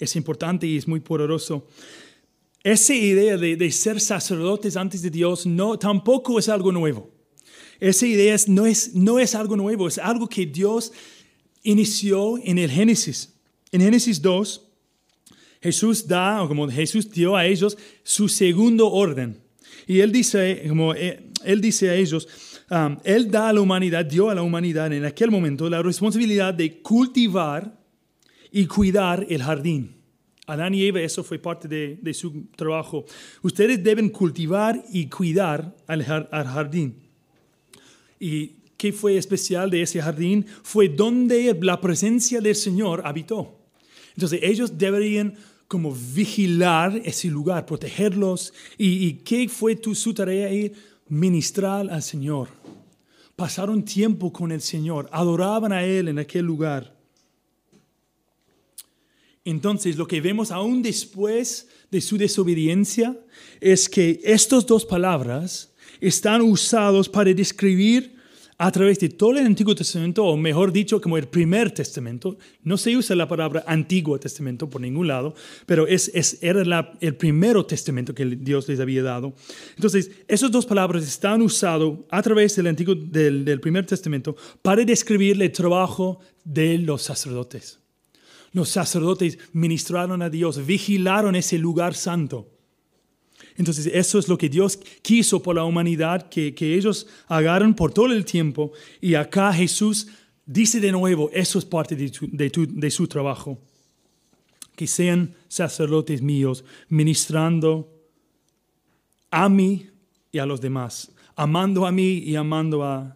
[0.00, 1.68] es importante y es muy poderoso,
[2.64, 7.10] esa idea de, de, ser sacerdotes antes de Dios no, tampoco es algo nuevo.
[7.78, 10.92] Esa idea no, es, no es algo nuevo, es algo que Dios
[11.62, 13.32] inició en el Génesis.
[13.72, 14.66] En Génesis 2,
[15.62, 19.40] Jesús da, o como Jesús dio a ellos, su segundo orden.
[19.86, 22.28] Y él dice, como eh, él dice a ellos,
[22.70, 26.52] um, él da a la humanidad, dio a la humanidad en aquel momento la responsabilidad
[26.52, 27.79] de cultivar
[28.50, 29.96] y cuidar el jardín.
[30.46, 33.04] Adán y Eva, eso fue parte de, su trabajo.
[33.42, 36.96] Ustedes deben cultivar y cuidar al, jardín.
[38.18, 40.46] Y ¿Qué fue especial de ese jardín?
[40.62, 43.58] Fue donde la presencia del Señor habitó.
[44.14, 45.34] Entonces ellos deberían
[45.68, 48.54] como vigilar ese lugar, protegerlos.
[48.78, 50.50] ¿Y, qué fue tu, su tarea?
[50.50, 50.72] Ir
[51.10, 52.48] ministrar al Señor.
[53.36, 56.96] Pasaron tiempo con el Señor, adoraban a Él en aquel lugar.
[59.50, 63.18] Entonces, lo que vemos aún después de su desobediencia
[63.60, 68.14] es que estas dos palabras están usados para describir
[68.56, 72.36] a través de todo el Antiguo Testamento, o mejor dicho, como el primer testamento.
[72.62, 75.34] No se usa la palabra Antiguo Testamento por ningún lado,
[75.66, 79.34] pero es, es era el primer testamento que Dios les había dado.
[79.74, 84.84] Entonces, esas dos palabras están usadas a través del, Antiguo, del, del primer testamento para
[84.84, 87.79] describir el trabajo de los sacerdotes.
[88.52, 92.48] Los sacerdotes ministraron a Dios, vigilaron ese lugar santo.
[93.56, 98.06] Entonces eso es lo que Dios quiso por la humanidad, que, ellos hagan por todo
[98.12, 98.72] el tiempo.
[99.00, 100.08] Y acá Jesús
[100.46, 103.58] dice de nuevo, eso es parte de, su trabajo.
[104.74, 107.88] Que sean sacerdotes míos, ministrando
[109.30, 109.88] a mí
[110.32, 113.14] y a los demás, amando a mí y amando al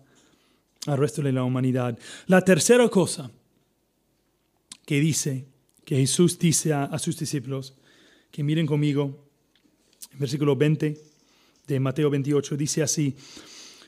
[0.86, 1.98] resto de la humanidad.
[2.26, 3.30] La tercera cosa
[4.86, 5.46] que dice,
[5.84, 7.74] que Jesús dice a, a sus discípulos,
[8.30, 9.28] que miren conmigo,
[10.18, 10.98] versículo 20
[11.66, 13.16] de Mateo 28, dice así,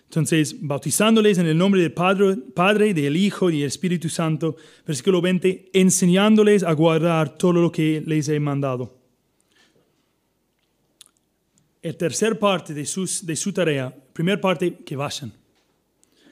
[0.09, 5.21] entonces, bautizándoles en el nombre del Padre, Padre, del Hijo y del Espíritu Santo, versículo
[5.21, 8.97] 20, enseñándoles a guardar todo lo que les he mandado.
[11.83, 15.33] El tercer parte de, sus, de su tarea, primera parte, que vayan.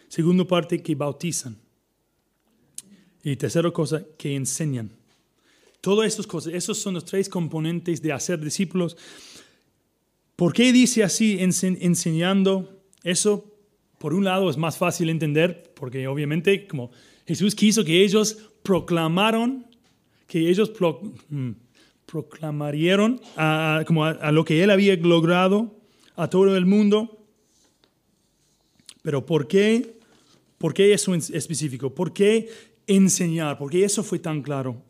[0.09, 1.57] Segunda parte, que bautizan.
[3.25, 4.91] Y tercera cosa, que enseñan.
[5.81, 8.97] Todas estas cosas, esos son los tres componentes de hacer discípulos.
[10.37, 12.83] ¿Por qué dice así enseñando?
[13.03, 13.55] Eso
[13.99, 16.91] por un lado es más fácil entender porque obviamente como
[17.27, 19.67] Jesús quiso que ellos proclamaron,
[20.27, 20.73] que ellos
[21.31, 21.51] mm,
[22.05, 25.75] proclamarían a, como a, lo que él había logrado
[26.17, 27.19] a todo el mundo.
[29.03, 29.99] Pero ¿por qué?
[30.59, 31.95] ¿Por qué eso en específico?
[31.95, 32.49] ¿Por qué
[32.87, 33.59] enseñar?
[33.59, 34.83] ¿Por qué eso fue tan claro,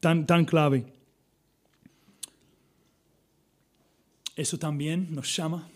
[0.00, 0.86] tan, tan clave?
[4.36, 5.68] Eso también nos llama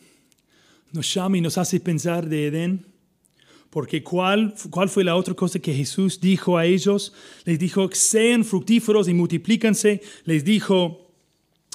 [0.93, 2.87] nos llama y nos hace pensar de Edén.
[3.71, 7.15] Porque ¿cuál, ¿cuál fue la otra cosa que Jesús dijo a ellos?
[7.47, 10.03] Les dijo, sean fructíferos y multiplícanse.
[10.25, 11.11] Les dijo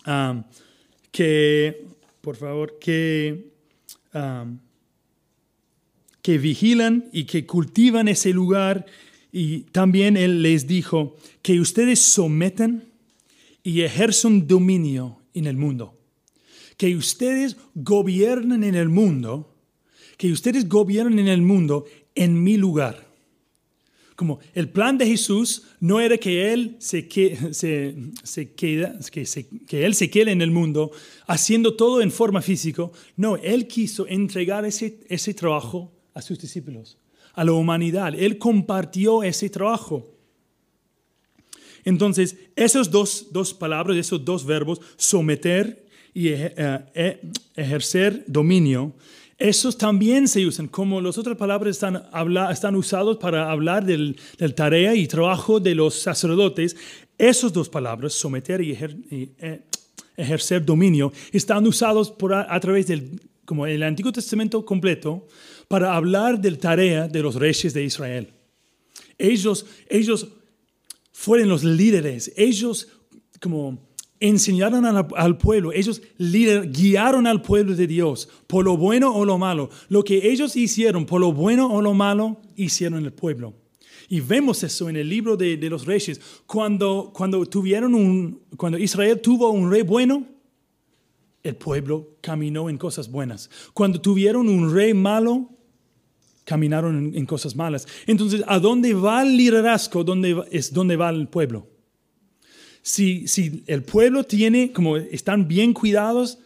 [0.05, 0.43] um,
[1.11, 1.87] que,
[2.21, 3.51] por favor, que,
[4.13, 4.59] um,
[6.21, 8.85] que vigilan y que cultivan ese lugar.
[9.31, 12.85] Y también Él les dijo que ustedes someten
[13.63, 15.97] y ejerzan dominio en el mundo
[16.77, 19.53] que ustedes gobiernen en el mundo,
[20.15, 23.07] que ustedes gobiernen en el mundo en mi lugar.
[24.15, 27.07] Como el plan de Jesús no era que Él se,
[27.51, 29.27] se, se queda, que,
[29.67, 30.91] que, Él se quede en el mundo
[31.27, 32.89] haciendo todo en forma física.
[33.15, 36.97] No, Él quiso entregar ese, ese trabajo a sus discípulos,
[37.37, 38.13] a la humanidad.
[38.17, 40.05] Él compartió ese trabajo.
[41.85, 45.85] Entonces, esas dos, dos palabras, esos dos verbos, someter
[46.15, 47.21] y eh, eh,
[47.55, 48.93] ejercer dominio,
[49.37, 54.15] esos también se usan, como las otras palabras están, habla, están usados para hablar del,
[54.55, 56.75] tarea y trabajo de los sacerdotes.
[57.19, 59.61] Esas dos palabras, someter y, eh,
[60.17, 65.25] ejercer dominio, están usados por a, través del, como el Antiguo Testamento completo,
[65.69, 68.33] para hablar del tarea de los reyes de Israel.
[69.17, 70.27] Ellos, ellos
[71.13, 72.89] fueron los líderes, ellos
[73.39, 73.79] como
[74.19, 79.69] enseñaron al, pueblo, ellos guiaron al pueblo de Dios por lo bueno o lo malo.
[79.87, 83.53] Lo que ellos hicieron por lo bueno o lo malo, hicieron el pueblo.
[84.09, 86.19] Y vemos eso en el libro de, los reyes.
[86.45, 90.36] Cuando, cuando, tuvieron un, cuando Israel tuvo un rey bueno,
[91.47, 93.49] el pueblo caminó en cosas buenas.
[93.73, 95.49] Cuando tuvieron un rey malo,
[96.47, 97.85] caminaron en, cosas malas.
[98.05, 100.03] Entonces, ¿a dónde va el liderazgo?
[100.03, 101.67] ¿Dónde es donde va el pueblo?
[102.81, 106.39] Si, si el pueblo tiene, como están bien cuidados,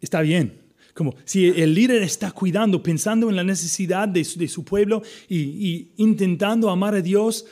[0.00, 0.68] está bien.
[0.92, 6.68] Como si el líder está cuidando, pensando en la necesidad de su, pueblo y, intentando
[6.70, 7.46] amar a Dios,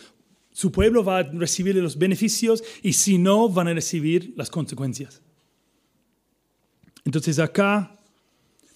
[0.52, 5.22] su pueblo va a recibir los beneficios y si no, van a recibir las consecuencias.
[7.06, 7.96] Entonces acá,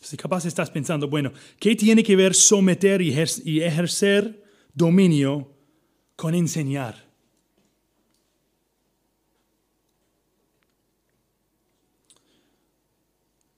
[0.00, 3.10] si capaz estás pensando, bueno, ¿qué tiene que ver someter y
[3.60, 5.52] ejercer dominio
[6.14, 7.10] con enseñar?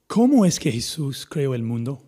[0.07, 2.03] ¿Cómo es que Jesús creó el mundo?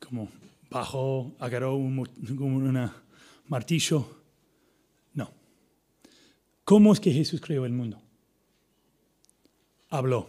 [0.00, 0.30] Como
[0.70, 2.08] bajó, agarró un
[3.48, 4.22] martillo.
[5.12, 5.30] No.
[6.64, 8.00] ¿Cómo es que Jesús creó el mundo?
[9.96, 10.28] Habló.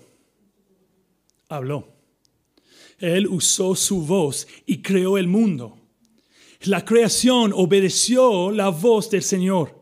[1.49, 1.88] Habló.
[2.99, 5.78] Él usó su voz y creó el mundo.
[6.61, 9.78] La creación obedeció la voz del Señor.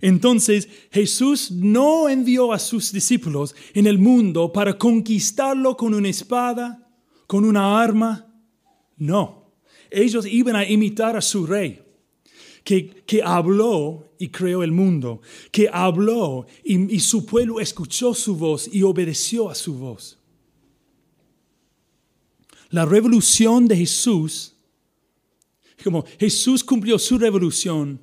[0.00, 6.88] Entonces Jesús no envió a sus discípulos en el mundo para conquistarlo con una espada,
[7.26, 8.32] con una arma.
[8.96, 9.50] No,
[9.90, 11.81] ellos iban a imitar a su rey,
[12.64, 18.36] que, que habló y creó el mundo, que habló y, y su pueblo escuchó su
[18.36, 20.18] voz y obedeció a su voz.
[22.70, 24.54] La revolución de Jesús,
[25.84, 28.00] como Jesús cumplió su revolución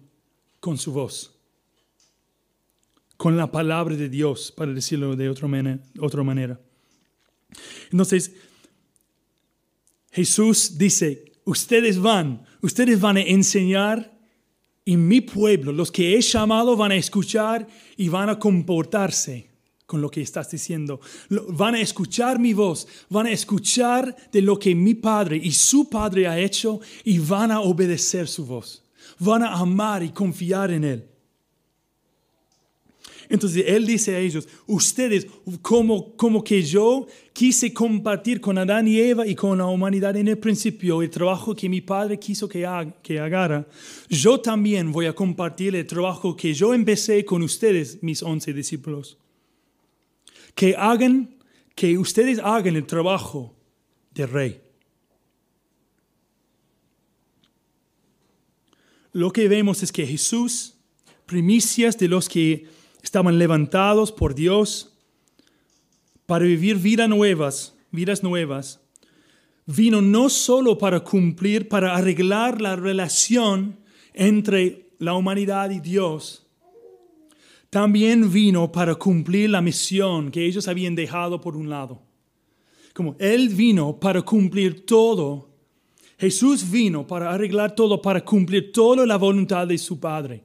[0.60, 1.39] con su voz
[3.20, 5.78] con la palabra de Dios, para decirlo de otra manera.
[5.99, 6.57] Otra manera.
[7.91, 8.32] Entonces,
[10.10, 14.18] Jesús dice, ustedes van, ustedes van a enseñar
[14.89, 19.47] y mi pueblo, los que he llamado, van a escuchar y van a comportarse
[19.85, 20.99] con lo que estás diciendo.
[21.29, 25.87] Van a escuchar mi voz, van a escuchar de lo que mi Padre y su
[25.89, 28.83] Padre ha hecho y van a obedecer su voz.
[29.19, 31.09] Van a amar y confiar en Él.
[33.30, 35.27] Entonces Él dice a ellos, ustedes,
[35.61, 40.27] como, como que yo quise compartir con Adán y Eva y con la humanidad en
[40.27, 43.67] el principio el trabajo que mi Padre quiso que, haga,
[44.09, 49.17] yo también voy a compartir el trabajo que yo empecé con ustedes, mis once discípulos
[50.59, 51.38] que hagan,
[51.73, 53.55] que ustedes hagan el trabajo
[54.13, 54.61] del rey.
[59.13, 60.75] Lo que vemos es que Jesús,
[61.25, 62.67] primicias de los que
[63.01, 64.97] estaban levantados por Dios
[66.25, 68.79] para vivir vidas nuevas, vidas nuevas,
[69.65, 73.77] vino no solo para cumplir, para arreglar la relación
[74.13, 76.45] entre la humanidad y Dios,
[77.69, 82.01] también vino para cumplir la misión que ellos habían dejado por un lado.
[82.93, 85.49] Como Él vino para cumplir todo.
[86.17, 90.43] Jesús vino para arreglar todo, para cumplir toda la voluntad de su Padre.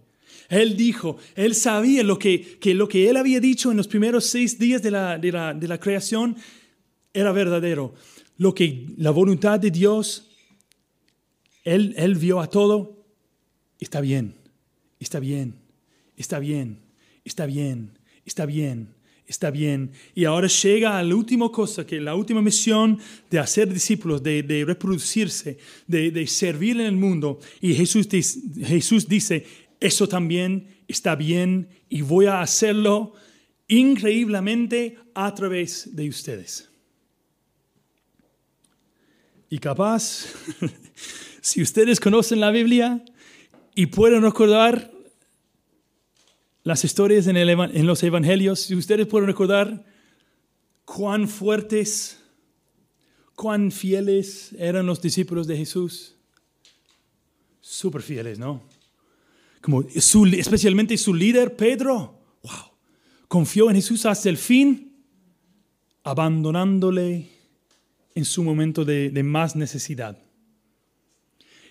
[0.61, 4.27] Él dijo, Él sabía lo que, que lo que Él había dicho en los primeros
[4.27, 6.37] seis días de la, de la, de la creación
[7.13, 7.95] era verdadero.
[8.37, 10.31] Lo que la voluntad de Dios,
[11.63, 13.05] Él, él vio a todo,
[13.79, 14.35] está bien,
[14.99, 15.55] está bien,
[16.17, 16.85] está bien
[17.25, 17.91] está bien,
[18.25, 18.89] está bien,
[19.27, 19.91] está bien.
[20.15, 22.99] Y ahora llega a la última cosa, que la última misión
[23.31, 27.41] de hacer discípulos, de, reproducirse, de, servir en el mundo.
[27.61, 28.09] Y Jesús,
[28.63, 29.47] Jesús dice,
[29.85, 33.13] eso también está bien y voy a hacerlo
[33.69, 36.71] increíblemente a través de ustedes.
[39.51, 40.25] Y capaz,
[41.43, 43.05] si ustedes conocen la Biblia
[43.75, 44.91] y pueden recordar
[46.63, 49.85] las historias en, los evangelios, si ustedes pueden recordar
[50.87, 52.23] cuán fuertes,
[53.35, 56.15] cuán fieles eran los discípulos de Jesús.
[57.61, 58.63] Súper fieles, ¿no?
[59.65, 62.73] Como especialmente su líder, Pedro, wow,
[63.29, 64.93] confió en Jesús hasta el fin,
[66.03, 67.31] abandonándole
[68.15, 70.19] en su momento de más necesidad.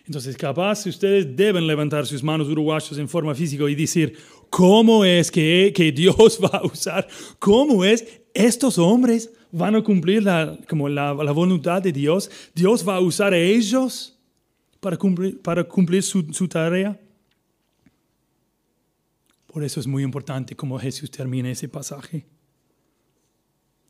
[0.06, 4.18] Entonces, capaz ustedes deben levantar sus manos uruguayos en forma física y decir,
[4.50, 7.08] ¿cómo es que, que Dios va a usar?
[7.40, 12.30] ¿Cómo es estos hombres van a cumplir la, como la, la, voluntad de Dios?
[12.54, 14.20] ¿Dios va a usar a ellos
[14.82, 17.00] para cumplir, para cumplir su, su tarea?
[19.54, 22.26] Por eso es muy importante cómo Jesús termina ese pasaje.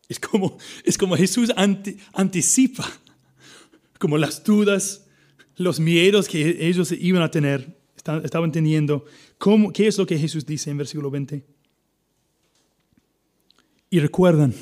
[0.10, 1.52] Es como, es como Jesús
[2.14, 2.86] anticipa
[3.98, 5.06] como las dudas
[5.56, 9.06] los miedos que ellos iban a tener, estaban teniendo.
[9.38, 11.46] ¿Cómo, ¿Qué es lo que Jesús dice en versículo 20?
[13.90, 14.54] Y recuerdan,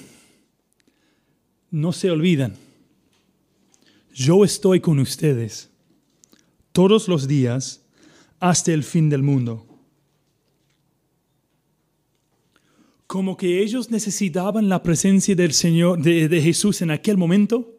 [1.71, 2.55] no se olvidan,
[4.13, 5.71] yo estoy con ustedes
[6.71, 7.81] todos los días
[8.39, 9.70] hasta el fin del mundo.
[13.11, 17.77] Como que ellos necesitaban la presencia del Señor, de, Jesús en aquel momento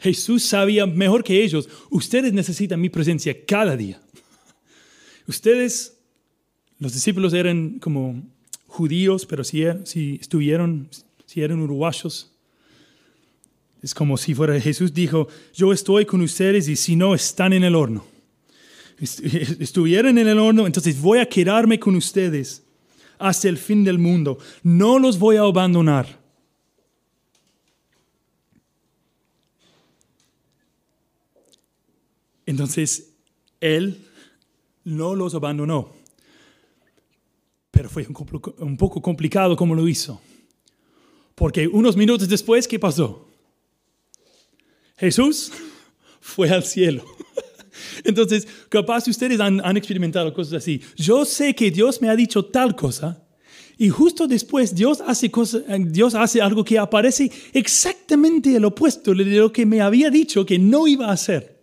[0.00, 4.00] Jesús sabía mejor que ellos, ustedes necesitan mi presencia cada día.
[5.28, 5.98] Ustedes,
[6.78, 8.22] los discípulos eran como
[8.66, 10.88] judíos, pero si, er, si estuvieron,
[11.26, 12.32] si eran uruguayos,
[13.82, 17.64] es como si fuera Jesús dijo, yo estoy con ustedes y si no, están en
[17.64, 18.06] el horno.
[18.98, 22.63] Estuvieron en el horno, entonces voy a quedarme con ustedes
[23.18, 24.38] hasta el fin del mundo.
[24.62, 26.20] No los voy a abandonar.
[32.46, 33.12] Entonces,
[33.60, 34.06] Él
[34.84, 35.92] no los abandonó.
[37.70, 38.06] Pero fue
[38.58, 40.20] un poco complicado como lo hizo.
[41.34, 43.26] Porque unos minutos después, ¿qué pasó?
[44.96, 45.50] Jesús
[46.20, 47.04] fue al cielo.
[48.04, 50.80] Entonces, capaz ustedes han, experimentado cosas así.
[50.96, 53.22] Yo sé que Dios me ha dicho tal cosa
[53.76, 55.30] y justo después Dios hace,
[55.86, 60.58] Dios hace algo que aparece exactamente el opuesto de lo que me había dicho que
[60.58, 61.54] no iba a hacer.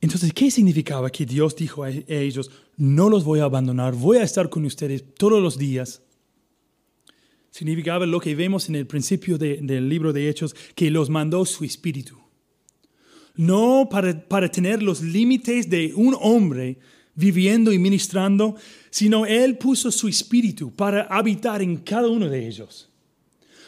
[0.00, 4.22] Entonces, ¿qué significaba que Dios dijo a ellos, no los voy a abandonar, voy a
[4.22, 6.02] estar con ustedes todos los días?
[7.50, 11.64] Significaba lo que vemos en el principio del libro de Hechos, que los mandó su
[11.64, 12.23] espíritu.
[13.34, 16.78] No para, tener los límites de un hombre
[17.14, 18.56] viviendo y ministrando,
[18.90, 22.88] sino Él puso su espíritu para habitar en cada uno de ellos,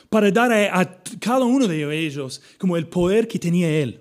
[0.08, 4.00] para dar a cada uno de ellos como el poder que tenía Él.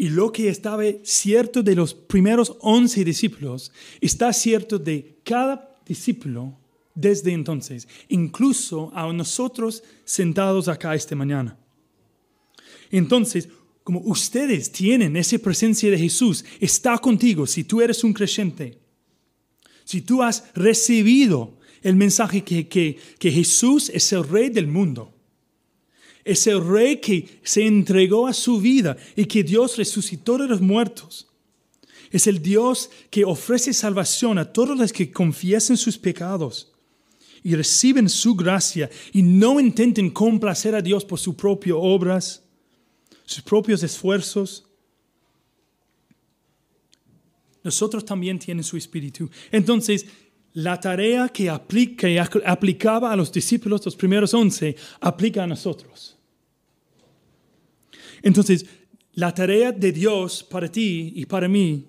[0.00, 6.56] Y lo que estaba cierto de los primeros once discípulos está cierto de cada discípulo
[6.94, 11.58] desde entonces, incluso a nosotros sentados acá esta mañana.
[12.90, 13.48] Entonces,
[13.84, 18.78] como ustedes tienen esa presencia de Jesús, está contigo si tú eres un creyente,
[19.84, 25.14] si tú has recibido el mensaje que, que, que Jesús es el rey del mundo,
[26.24, 30.60] es el rey que se entregó a su vida y que Dios resucitó de los
[30.60, 31.26] muertos.
[32.10, 36.72] Es el Dios que ofrece salvación a todos los que confiesen sus pecados
[37.42, 42.42] y reciben su gracia y no intenten complacer a Dios por sus propias obras,
[43.28, 44.64] sus propios esfuerzos.
[47.62, 49.28] Nosotros también tienen su espíritu.
[49.52, 50.06] Entonces,
[50.54, 52.08] la tarea que, aplica,
[52.46, 56.16] aplicaba a los discípulos, los primeros once, aplica a nosotros.
[58.22, 58.64] Entonces,
[59.12, 61.84] la tarea de Dios para ti y para mí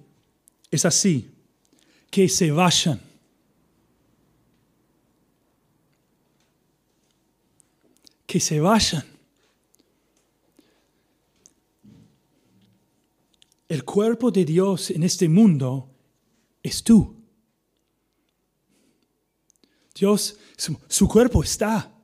[0.70, 1.30] es así,
[2.12, 3.00] que se vayan.
[8.28, 9.19] Que se vayan.
[13.70, 15.90] El cuerpo de Dios en este mundo
[16.62, 17.16] es tú.
[19.96, 20.38] Dios,
[20.88, 21.96] su, cuerpo está.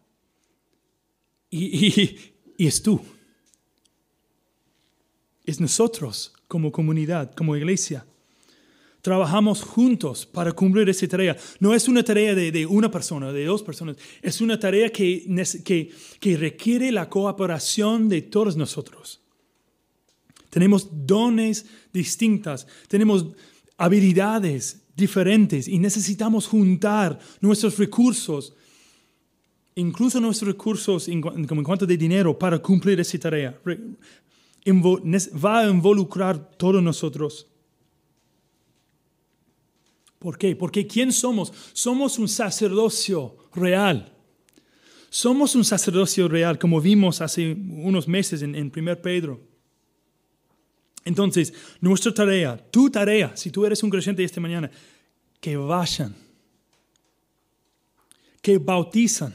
[1.49, 2.17] Y,
[2.57, 3.01] y es tú.
[5.43, 8.05] Es nosotros como comunidad, como iglesia.
[9.01, 11.37] Trabajamos juntos para cumplir esa tarea.
[11.59, 13.97] No es una tarea de, una persona, de dos personas.
[14.21, 15.27] Es una tarea que,
[15.63, 19.21] que, que requiere la cooperación de todos nosotros.
[20.55, 23.25] Tenemos dones distintas, tenemos
[23.75, 28.53] habilidades diferentes y necesitamos juntar nuestros recursos,
[29.75, 33.59] incluso nuestros recursos en, en cuanto de dinero, para cumplir esa tarea.
[34.65, 37.47] Va a involucrar todos nosotros.
[40.17, 40.55] ¿Por qué?
[40.55, 41.51] Porque ¿quién somos?
[41.73, 44.09] Somos un sacerdocio real.
[45.09, 49.54] Somos un sacerdocio real, como vimos hace unos meses en, en 1 Pedro.
[51.05, 54.71] Entonces, nuestra tarea, tu tarea, si tú eres un creyente esta mañana,
[55.39, 56.15] que vayan,
[58.41, 59.33] que bautizan,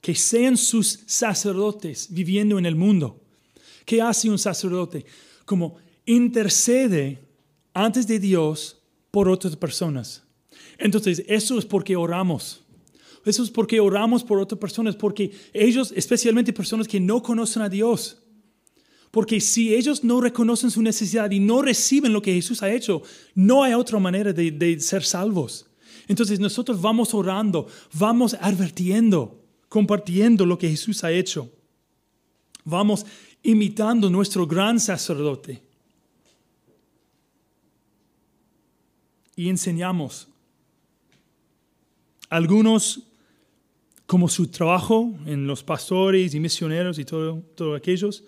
[0.00, 3.20] que sean sus sacerdotes viviendo en el mundo.
[3.84, 5.04] ¿Qué hace un sacerdote?
[5.44, 7.20] Como intercede
[7.72, 8.78] antes de Dios
[9.10, 10.22] por otras personas.
[10.78, 12.62] Entonces, eso es porque oramos.
[13.24, 17.68] Eso es porque oramos por otras personas, porque ellos, especialmente personas que no conocen a
[17.68, 18.18] Dios,
[19.14, 23.00] porque si ellos no reconocen su necesidad y no reciben lo que Jesús ha hecho,
[23.36, 25.66] no hay otra manera de, ser salvos.
[26.08, 31.48] Entonces nosotros vamos orando, vamos advirtiendo, compartiendo lo que Jesús ha hecho.
[32.64, 33.06] Vamos
[33.44, 35.62] imitando nuestro gran sacerdote.
[39.36, 40.26] Y enseñamos.
[42.28, 43.04] Algunos,
[44.06, 48.24] como su trabajo en los pastores y misioneros y todos todo aquellos,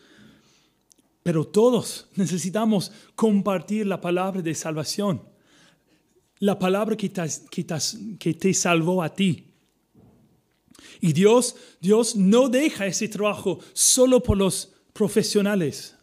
[1.26, 5.20] pero todos necesitamos compartir la palabra de salvación,
[6.38, 7.24] la palabra que te,
[8.20, 9.44] que te, salvó a ti.
[11.00, 15.96] Y Dios, Dios no deja ese trabajo solo por los profesionales.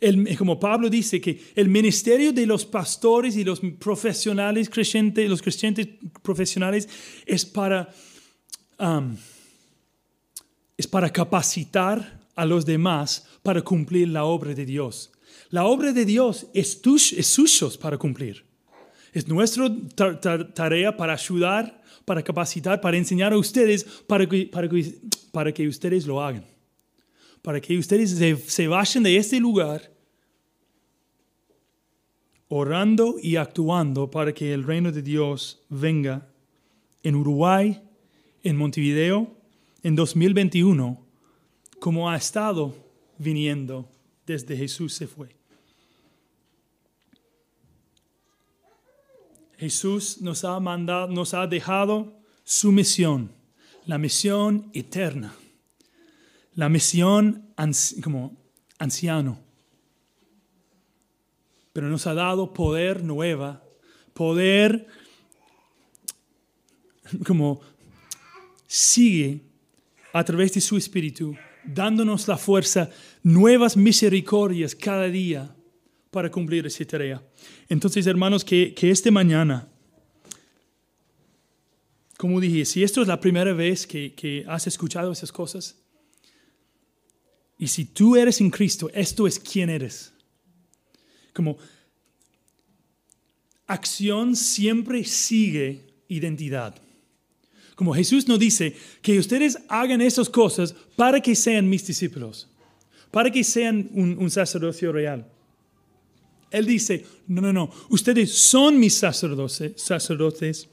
[0.00, 5.42] El, como Pablo dice que el ministerio de los pastores y los profesionales creyentes, los
[5.42, 5.88] creyentes
[6.22, 6.88] profesionales
[7.26, 7.92] es para,
[8.78, 9.16] um,
[10.76, 15.12] es para capacitar a los demás para cumplir la obra de Dios.
[15.50, 16.80] La obra de Dios es,
[17.16, 18.44] es suyo para cumplir.
[19.12, 19.70] Es nuestra
[20.54, 24.94] tarea para ayudar, para capacitar, para enseñar a ustedes, para que, para que,
[25.30, 26.44] para que ustedes lo hagan.
[27.42, 29.92] Para que ustedes se, se vayan de este lugar
[32.48, 36.28] orando y actuando para que el reino de Dios venga
[37.02, 37.82] en Uruguay,
[38.42, 39.34] en Montevideo,
[39.82, 41.01] en 2021
[41.82, 42.72] como ha estado
[43.18, 43.90] viniendo
[44.24, 45.34] desde Jesús se fue.
[49.58, 53.32] Jesús nos ha mandado, nos ha dejado su misión,
[53.84, 55.34] la misión eterna,
[56.54, 57.52] la misión
[58.00, 58.36] como
[58.78, 59.40] anciano.
[61.72, 63.60] Pero nos ha dado poder nueva,
[64.14, 64.86] poder
[67.26, 67.60] como
[68.68, 69.40] sigue
[70.12, 72.90] a través de su espíritu dándonos la fuerza,
[73.22, 75.54] nuevas misericordias cada día
[76.10, 77.22] para cumplir esa tarea.
[77.68, 79.68] Entonces, hermanos, que, que esta mañana,
[82.18, 85.76] como dije, si esto es la primera vez que, que has escuchado esas cosas,
[87.62, 90.12] Y si tú eres en Cristo, esto es quién eres.
[91.32, 91.58] Como
[93.68, 96.81] acción siempre sigue identidad.
[97.74, 102.48] Como Jesús nos dice que ustedes hagan estas cosas para que sean mis discípulos,
[103.10, 105.26] para que sean un, sacerdocio real.
[106.50, 110.68] Él dice, no, no, no, ustedes son mis sacerdotes, sacerdotes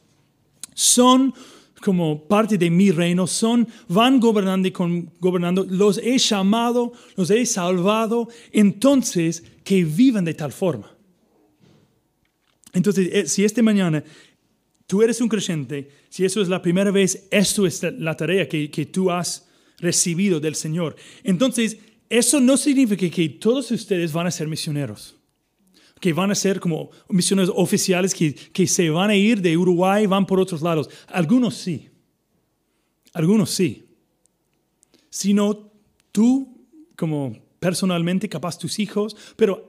[0.74, 1.34] son
[1.82, 7.46] como parte de mi reino, son, van gobernando con, gobernando, los he llamado, los he
[7.46, 10.92] salvado, entonces que vivan de tal forma.
[12.74, 14.04] Entonces, eh, si esta mañana
[14.90, 18.72] tú eres un creyente, si eso es la primera vez, esto es la tarea que,
[18.72, 20.96] que tú has recibido del Señor.
[21.24, 21.78] Entonces,
[22.10, 25.16] eso no significa que todos ustedes van a ser misioneros
[26.00, 30.06] que van a ser como misioneros oficiales que, que, se van a ir de Uruguay,
[30.06, 30.90] van por otros lados.
[31.08, 31.90] Algunos sí,
[33.12, 33.84] algunos sí.
[35.10, 35.72] Sino
[36.14, 36.66] tú,
[36.96, 39.68] como personalmente, capaz tus hijos, pero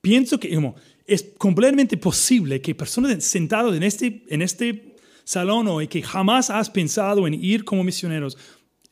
[0.00, 0.74] pienso que como,
[1.06, 6.70] es completamente posible que personas sentadas en este, en este salón o que jamás has
[6.70, 8.36] pensado en ir como misioneros,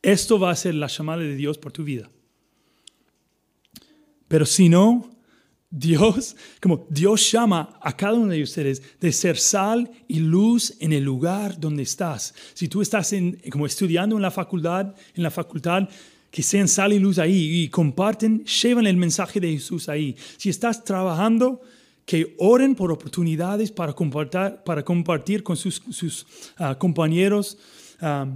[0.01, 2.09] esto va a ser la llamada de Dios por tu vida.
[4.27, 5.09] Pero si no,
[5.69, 10.93] Dios, como Dios llama a cada uno de ustedes de ser sal y luz en
[10.93, 12.35] el lugar donde estás.
[12.53, 15.89] Si tú estás en, como estudiando en la facultad, en la facultad,
[16.29, 20.15] que sean sal y luz ahí y comparten, llevan el mensaje de Jesús ahí.
[20.37, 21.61] Si estás trabajando,
[22.05, 26.25] que oren por oportunidades para compartir, con sus,
[26.57, 27.57] ah, compañeros
[28.01, 28.27] ah,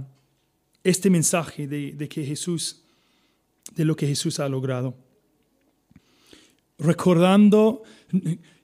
[0.82, 1.96] este mensaje de
[3.84, 4.94] lo que Jesús ha logrado.
[6.78, 7.82] Recordando,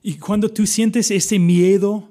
[0.01, 2.09] y cuando tú sientes ese miedo,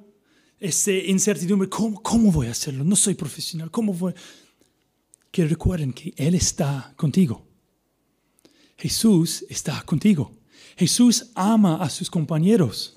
[0.61, 2.84] esa incertidumbre, ¿cómo, ¿cómo voy a hacerlo?
[2.84, 4.14] No soy profesional, ¿cómo voy?
[5.30, 7.45] Que recuerden que Él está contigo.
[8.76, 10.32] Jesús está contigo.
[10.77, 12.97] Jesús ama a sus compañeros.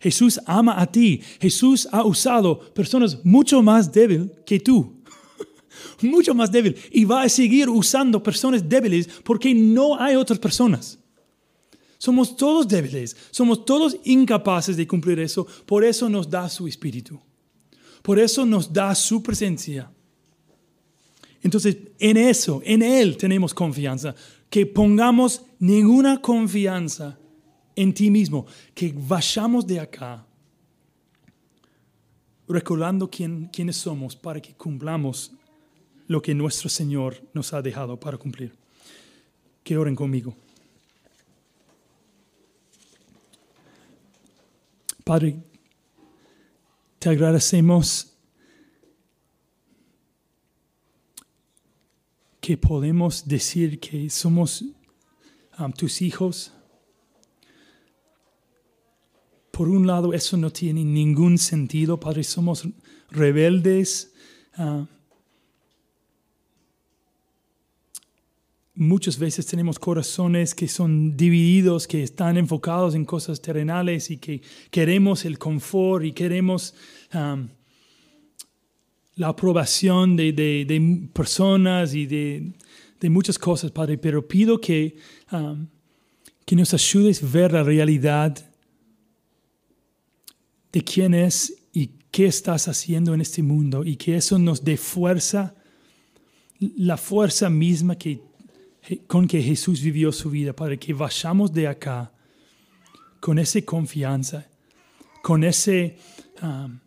[0.00, 1.20] Jesús ama a ti.
[1.40, 5.02] Jesús ha usado personas mucho más débiles que tú.
[6.00, 6.74] mucho más débil.
[6.90, 10.98] Y va a seguir usando personas débiles porque no hay otras personas.
[11.98, 13.14] Somos todos débiles.
[13.30, 15.46] Somos todos incapaces de cumplir eso.
[15.66, 17.20] Por eso nos da su espíritu.
[18.02, 19.90] Por eso nos da su presencia.
[21.42, 24.14] Entonces, en eso, en Él tenemos confianza
[24.50, 27.18] que pongamos ninguna confianza
[27.76, 30.26] en ti mismo, que vayamos de acá
[32.48, 35.32] recordando quién, quiénes somos para que cumplamos
[36.08, 38.52] lo que nuestro Señor nos ha dejado para cumplir.
[39.62, 40.34] Que oren conmigo.
[45.04, 45.36] Padre,
[46.98, 48.09] te agradecemos
[52.40, 54.64] que podemos decir que somos
[55.58, 56.52] um, tus hijos.
[59.50, 62.66] Por un lado, eso no tiene ningún sentido, Padre, somos
[63.10, 64.12] rebeldes.
[64.56, 64.86] Uh,
[68.74, 74.40] muchas veces tenemos corazones que son divididos, que están enfocados en cosas terrenales y que
[74.70, 76.74] queremos el confort y queremos
[77.12, 77.48] um,
[79.16, 82.52] la aprobación de, personas y de,
[83.10, 84.96] muchas cosas, Padre, pero pido que,
[85.32, 85.66] um,
[86.44, 88.38] que nos ayudes a ver la realidad
[90.72, 94.76] de quién es y qué estás haciendo en este mundo y que eso nos dé
[94.76, 95.54] fuerza,
[96.58, 98.20] la fuerza misma que,
[99.06, 102.12] con que Jesús vivió su vida, Padre, que vayamos de acá
[103.18, 104.48] con esa confianza,
[105.22, 105.98] con ese...
[106.42, 106.80] Um,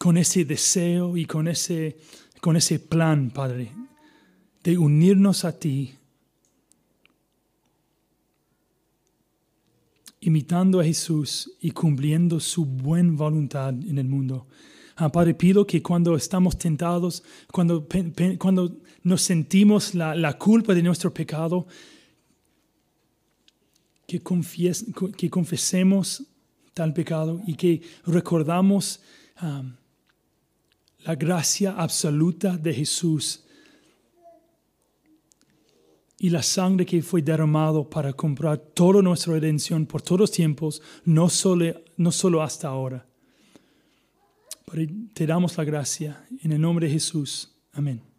[0.00, 1.98] con ese deseo y con ese,
[2.40, 3.70] con ese plan, Padre,
[4.64, 5.94] de unirnos a ti,
[10.20, 14.46] imitando a Jesús y cumpliendo su buena voluntad en el mundo.
[14.96, 17.22] Ah, Padre, pido que cuando estamos tentados,
[17.52, 17.86] cuando,
[18.38, 21.66] cuando nos sentimos la, culpa de nuestro pecado,
[24.06, 24.22] que,
[25.14, 26.24] que confesemos
[26.72, 29.02] tal pecado y que recordamos
[29.36, 29.62] ah,
[31.04, 33.44] la gracia absoluta de Jesús
[36.18, 40.82] y la sangre que fue derramado para comprar toda nuestra redención por todos los tiempos,
[41.04, 43.06] no solo, no solo hasta ahora.
[45.14, 47.56] te damos la gracia en el nombre de Jesús.
[47.72, 48.09] Amén.